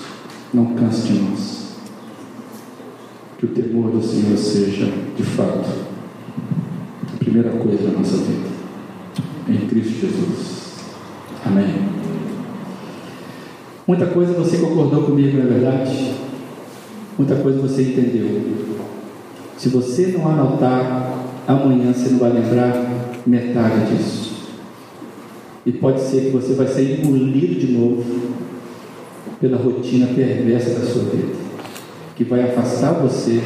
não 0.53 0.75
canse 0.75 1.13
de 1.13 1.19
nós. 1.21 1.77
Que 3.39 3.47
o 3.47 3.49
temor 3.51 3.91
do 3.91 4.03
Senhor 4.03 4.37
seja, 4.37 4.91
de 5.17 5.23
fato, 5.23 5.69
a 7.15 7.17
primeira 7.19 7.51
coisa 7.51 7.89
da 7.89 7.99
nossa 7.99 8.17
vida. 8.17 8.49
Em 9.49 9.69
Cristo 9.69 10.01
Jesus. 10.01 10.57
Amém. 11.45 11.75
Muita 13.87 14.07
coisa 14.07 14.33
você 14.33 14.57
concordou 14.59 15.05
comigo, 15.05 15.37
não 15.37 15.45
é 15.45 15.49
verdade? 15.49 16.15
Muita 17.17 17.37
coisa 17.37 17.61
você 17.61 17.83
entendeu. 17.83 18.43
Se 19.57 19.69
você 19.69 20.09
não 20.09 20.29
anotar, 20.29 21.13
amanhã 21.47 21.93
você 21.93 22.11
não 22.11 22.19
vai 22.19 22.33
lembrar 22.33 22.73
metade 23.25 23.95
disso. 23.97 24.26
E 25.67 25.73
pode 25.73 26.01
ser 26.01 26.27
que 26.27 26.31
você 26.31 26.55
vai 26.55 26.69
ser 26.69 27.01
engolido 27.01 27.57
de 27.57 27.73
novo 27.73 28.05
pela 29.41 29.57
rotina 29.57 30.07
perversa 30.15 30.79
da 30.79 30.87
sua 30.87 31.03
vida, 31.03 31.35
que 32.15 32.23
vai 32.23 32.43
afastar 32.43 32.93
você 32.93 33.43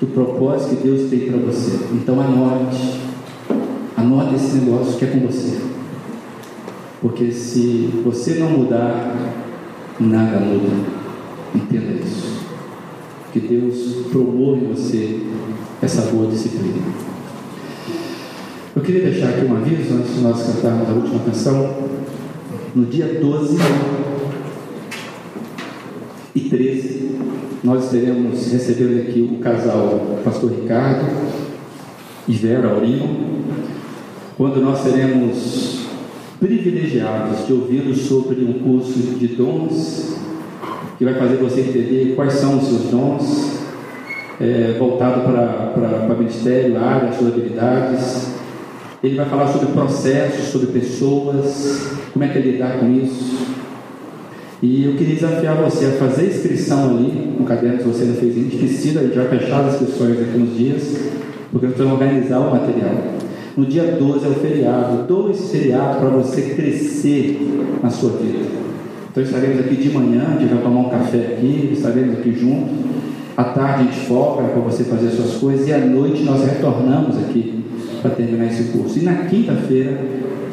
do 0.00 0.06
propósito 0.06 0.76
que 0.76 0.88
Deus 0.88 1.10
tem 1.10 1.30
para 1.30 1.36
você. 1.36 1.78
Então 1.92 2.18
anote, 2.18 3.00
anote 3.94 4.34
esse 4.34 4.56
negócio 4.56 4.98
que 4.98 5.04
é 5.04 5.08
com 5.08 5.20
você. 5.20 5.58
Porque 7.02 7.30
se 7.30 7.90
você 8.02 8.36
não 8.36 8.48
mudar, 8.48 9.14
nada 10.00 10.40
muda. 10.40 10.70
Entenda 11.54 12.00
isso. 12.02 12.40
Que 13.30 13.40
Deus 13.40 14.06
promove 14.10 14.64
em 14.64 14.68
você 14.68 15.20
essa 15.82 16.02
boa 16.10 16.28
disciplina. 16.28 16.82
Eu 18.76 18.82
queria 18.82 19.08
deixar 19.08 19.28
aqui 19.28 19.44
um 19.44 19.56
aviso 19.56 19.94
antes 19.94 20.16
de 20.16 20.20
nós 20.20 20.42
cantarmos 20.42 20.88
a 20.88 20.92
última 20.94 21.20
canção. 21.20 21.76
No 22.74 22.84
dia 22.86 23.20
12 23.20 23.56
e 26.34 26.40
13, 26.40 27.18
nós 27.62 27.84
estaremos 27.84 28.50
recebendo 28.50 29.00
aqui 29.00 29.30
o 29.32 29.38
casal 29.38 30.18
Pastor 30.24 30.50
Ricardo 30.50 31.06
e 32.26 32.32
Vera 32.32 32.70
Aurino, 32.70 33.44
quando 34.36 34.60
nós 34.60 34.80
seremos 34.80 35.86
privilegiados 36.40 37.46
de 37.46 37.52
ouvir 37.52 37.94
sobre 37.94 38.44
um 38.44 38.54
curso 38.54 38.98
de 38.98 39.28
dons 39.28 40.16
que 40.98 41.04
vai 41.04 41.14
fazer 41.14 41.36
você 41.36 41.60
entender 41.60 42.16
quais 42.16 42.32
são 42.32 42.58
os 42.58 42.66
seus 42.66 42.90
dons, 42.90 43.60
é, 44.40 44.74
voltado 44.76 45.20
para 45.20 46.16
ministério, 46.18 46.76
área, 46.76 47.12
suas 47.12 47.34
habilidades 47.34 48.33
ele 49.06 49.16
vai 49.16 49.26
falar 49.26 49.48
sobre 49.48 49.68
processos, 49.68 50.46
sobre 50.46 50.68
pessoas, 50.68 51.90
como 52.12 52.24
é 52.24 52.28
que 52.28 52.38
é 52.38 52.40
lidar 52.40 52.78
com 52.78 52.90
isso. 52.90 53.34
E 54.62 54.86
eu 54.86 54.94
queria 54.94 55.16
desafiar 55.16 55.56
você 55.56 55.86
a 55.86 55.90
fazer 55.90 56.28
inscrição 56.28 56.96
ali 56.96 57.36
no 57.38 57.44
caderno, 57.44 57.80
se 57.80 57.84
você 57.84 58.04
não 58.06 58.14
fez 58.14 58.34
ainda, 58.34 59.00
a 59.00 59.02
gente 59.02 59.14
vai 59.14 59.28
fechar 59.28 59.60
as 59.60 59.74
inscrições 59.74 60.18
daqui 60.18 60.38
uns 60.38 60.56
dias, 60.56 60.96
porque 61.52 61.66
nós 61.66 61.76
vamos 61.76 61.92
organizar 61.92 62.38
o 62.38 62.50
material. 62.50 62.94
No 63.54 63.66
dia 63.66 63.82
12 63.98 64.24
é 64.24 64.28
o 64.28 64.34
feriado, 64.34 65.06
dou 65.06 65.30
esse 65.30 65.54
feriado 65.54 65.98
para 65.98 66.08
você 66.08 66.40
crescer 66.54 67.38
na 67.82 67.90
sua 67.90 68.10
vida. 68.12 68.38
Então 69.10 69.22
estaremos 69.22 69.60
aqui 69.60 69.76
de 69.76 69.90
manhã, 69.90 70.34
a 70.34 70.40
gente 70.40 70.54
vai 70.54 70.62
tomar 70.62 70.80
um 70.80 70.88
café 70.88 71.18
aqui, 71.18 71.70
estaremos 71.74 72.18
aqui 72.18 72.32
juntos. 72.32 72.72
À 73.36 73.44
tarde 73.44 73.82
a 73.82 73.84
gente 73.84 74.06
folga 74.06 74.44
para 74.44 74.62
você 74.62 74.84
fazer 74.84 75.10
suas 75.10 75.34
coisas 75.34 75.68
e 75.68 75.72
à 75.74 75.78
noite 75.78 76.22
nós 76.22 76.42
retornamos 76.42 77.18
aqui 77.18 77.63
para 78.04 78.10
terminar 78.10 78.46
esse 78.46 78.64
curso. 78.64 78.98
E 78.98 79.02
na 79.02 79.14
quinta-feira, 79.24 79.98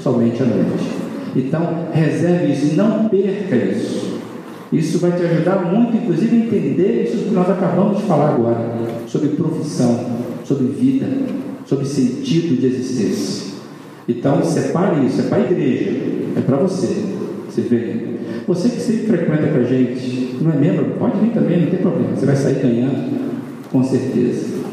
somente 0.01 0.41
à 0.41 0.45
noite. 0.45 1.01
Então, 1.35 1.87
reserve 1.91 2.53
isso, 2.53 2.75
não 2.77 3.09
perca 3.09 3.55
isso. 3.57 4.21
Isso 4.71 4.99
vai 4.99 5.11
te 5.11 5.23
ajudar 5.23 5.69
muito, 5.69 5.97
inclusive, 5.97 6.33
a 6.33 6.39
entender 6.45 7.03
isso 7.03 7.25
que 7.25 7.33
nós 7.33 7.49
acabamos 7.49 7.97
de 7.97 8.03
falar 8.03 8.35
agora, 8.35 8.71
sobre 9.05 9.29
profissão, 9.29 9.99
sobre 10.45 10.67
vida, 10.67 11.05
sobre 11.65 11.85
sentido 11.85 12.57
de 12.57 12.67
existência. 12.67 13.51
Então, 14.07 14.41
separe 14.43 15.05
isso, 15.05 15.19
é 15.19 15.23
para 15.25 15.39
a 15.39 15.51
igreja, 15.51 15.91
é 16.37 16.41
para 16.41 16.55
você. 16.55 17.03
Você 17.49 17.61
vê. 17.61 18.11
Você 18.47 18.69
que 18.69 18.79
sempre 18.79 19.07
frequenta 19.07 19.47
com 19.47 19.59
a 19.59 19.63
gente, 19.63 20.37
não 20.41 20.53
é 20.53 20.55
membro, 20.55 20.85
pode 20.97 21.19
vir 21.19 21.33
também, 21.33 21.61
não 21.61 21.67
tem 21.67 21.79
problema. 21.79 22.15
Você 22.15 22.25
vai 22.25 22.35
sair 22.37 22.61
ganhando, 22.61 23.33
com 23.69 23.83
certeza. 23.83 24.70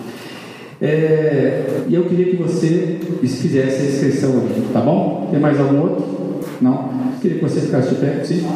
É, 0.81 1.83
e 1.89 1.95
eu 1.95 2.05
queria 2.05 2.27
que 2.27 2.37
você 2.37 3.01
fizesse 3.23 3.83
a 3.83 3.87
inscrição 3.87 4.31
ali, 4.31 4.69
tá 4.73 4.81
bom? 4.81 5.27
Tem 5.31 5.41
mais 5.41 5.59
algum 5.59 5.81
outro? 5.81 6.41
Não? 6.61 6.91
Queria 7.21 7.39
que 7.39 7.45
você 7.45 7.61
ficasse 7.63 7.89
de 7.89 7.95
pé, 7.97 8.23
sim? 8.25 8.47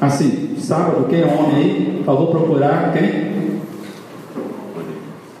Assim, 0.00 0.54
sábado, 0.58 1.06
quem 1.08 1.22
é 1.22 1.26
homem 1.26 1.56
aí? 1.56 2.02
Favor 2.04 2.30
procurar 2.30 2.92
quem? 2.92 3.60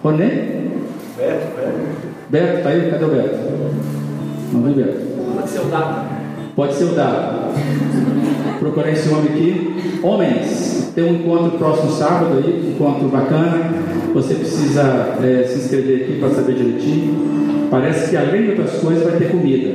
Ronê? 0.02 0.26
Beto, 1.16 1.46
Beto. 1.56 1.78
Beto, 2.28 2.62
tá 2.62 2.68
aí? 2.70 2.90
Cadê 2.90 3.04
o 3.04 3.08
Beto? 3.08 3.38
Não 4.52 4.62
vem 4.62 4.72
Beto. 4.72 5.00
Pode 5.36 5.50
ser 5.50 5.60
o 5.60 5.64
dado. 5.66 6.08
Pode 6.56 6.74
ser 6.74 6.84
o 6.84 6.94
dado. 6.94 7.54
Procurar 8.58 8.90
esse 8.90 9.08
homem 9.08 9.32
aqui. 9.32 10.00
Homens, 10.02 10.90
tem 10.94 11.04
um 11.04 11.14
encontro 11.14 11.58
próximo 11.58 11.92
sábado 11.92 12.38
aí, 12.38 12.74
encontro 12.74 13.08
bacana. 13.08 13.95
Você 14.16 14.32
precisa 14.32 15.14
é, 15.22 15.44
se 15.46 15.58
inscrever 15.58 16.04
aqui 16.04 16.18
para 16.18 16.30
saber 16.30 16.54
direitinho. 16.54 17.68
Parece 17.70 18.08
que 18.08 18.16
além 18.16 18.44
de 18.44 18.48
outras 18.52 18.72
coisas 18.80 19.04
vai 19.04 19.18
ter 19.18 19.30
comida. 19.30 19.74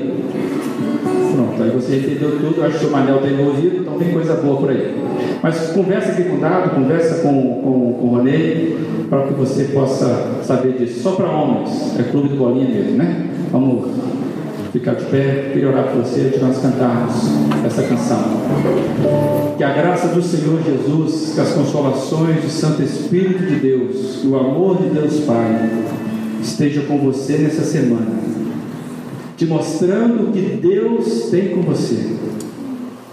Pronto, 1.35 1.61
aí 1.61 1.69
você 1.69 1.97
entendeu 1.97 2.39
tudo, 2.39 2.63
acho 2.63 2.79
que 2.79 2.85
o 2.87 2.91
Manel 2.91 3.19
tem 3.19 3.39
ouvido, 3.39 3.81
então 3.81 3.99
tem 3.99 4.11
coisa 4.11 4.33
boa 4.37 4.57
por 4.57 4.71
aí. 4.71 4.95
Mas 5.43 5.67
conversa 5.73 6.13
aqui 6.13 6.23
com 6.23 6.37
o 6.37 6.39
Dado, 6.39 6.71
conversa 6.71 7.21
com, 7.21 7.61
com, 7.61 7.93
com 7.99 8.07
o 8.07 8.15
Ronei, 8.15 8.77
para 9.07 9.27
que 9.27 9.33
você 9.35 9.65
possa 9.65 10.41
saber 10.41 10.73
disso. 10.73 11.03
Só 11.03 11.11
para 11.11 11.29
homens, 11.29 11.99
é 11.99 12.03
clube 12.09 12.29
do 12.29 12.37
bolinha 12.37 12.67
mesmo, 12.67 12.97
né? 12.97 13.29
Vamos 13.51 13.91
ficar 14.72 14.93
de 14.93 15.05
pé, 15.05 15.49
queria 15.51 15.69
orar 15.69 15.91
por 15.91 16.01
você 16.01 16.22
antes 16.22 16.39
de 16.39 16.45
nós 16.45 16.57
cantarmos 16.59 17.15
essa 17.65 17.84
canção. 17.84 18.24
Que 19.57 19.63
a 19.63 19.74
graça 19.74 20.07
do 20.07 20.22
Senhor 20.22 20.61
Jesus, 20.63 21.34
que 21.36 21.41
as 21.41 21.51
consolações 21.51 22.41
do 22.43 22.49
Santo 22.49 22.82
Espírito 22.82 23.43
de 23.43 23.55
Deus, 23.55 24.19
que 24.22 24.28
o 24.28 24.38
amor 24.38 24.82
de 24.82 24.89
Deus 24.89 25.19
Pai 25.22 25.69
esteja 26.41 26.82
com 26.84 26.97
você 26.99 27.38
nessa 27.38 27.63
semana, 27.63 28.19
te 29.36 29.45
mostrando 29.45 30.30
o 30.30 30.32
que 30.32 30.41
Deus 30.61 31.30
tem 31.30 31.49
com 31.49 31.61
você, 31.61 32.15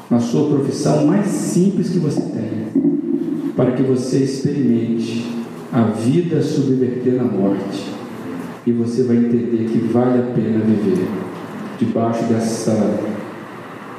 na 0.09 0.21
sua 0.21 0.49
profissão 0.49 1.07
mais 1.07 1.27
simples 1.27 1.91
que 1.91 1.99
você 1.99 2.21
tem, 2.21 3.53
para 3.57 3.73
que 3.73 3.83
você 3.83 4.19
experimente 4.19 5.27
a 5.73 5.83
vida 5.83 6.41
subverter 6.41 7.15
na 7.15 7.25
morte 7.25 7.85
e 8.65 8.73
você 8.73 9.03
vai 9.03 9.17
entender 9.17 9.69
que 9.71 9.79
vale 9.79 10.21
a 10.21 10.27
pena 10.35 10.61
viver 10.65 11.09
debaixo 11.79 12.25
dessa 12.25 12.99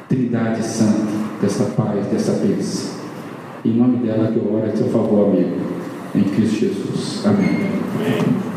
Trindade 0.07 0.63
Santa, 0.63 1.11
dessa 1.41 1.65
paz, 1.75 2.05
dessa 2.07 2.33
bênção. 2.33 2.99
Em 3.63 3.73
nome 3.73 3.97
dela 3.97 4.31
que 4.31 4.37
eu 4.37 4.53
oro 4.53 4.71
a 4.71 4.75
seu 4.75 4.87
favor, 4.87 5.27
amigo. 5.27 5.57
Em 6.15 6.23
Cristo 6.23 6.59
Jesus. 6.59 7.25
Amém. 7.25 8.48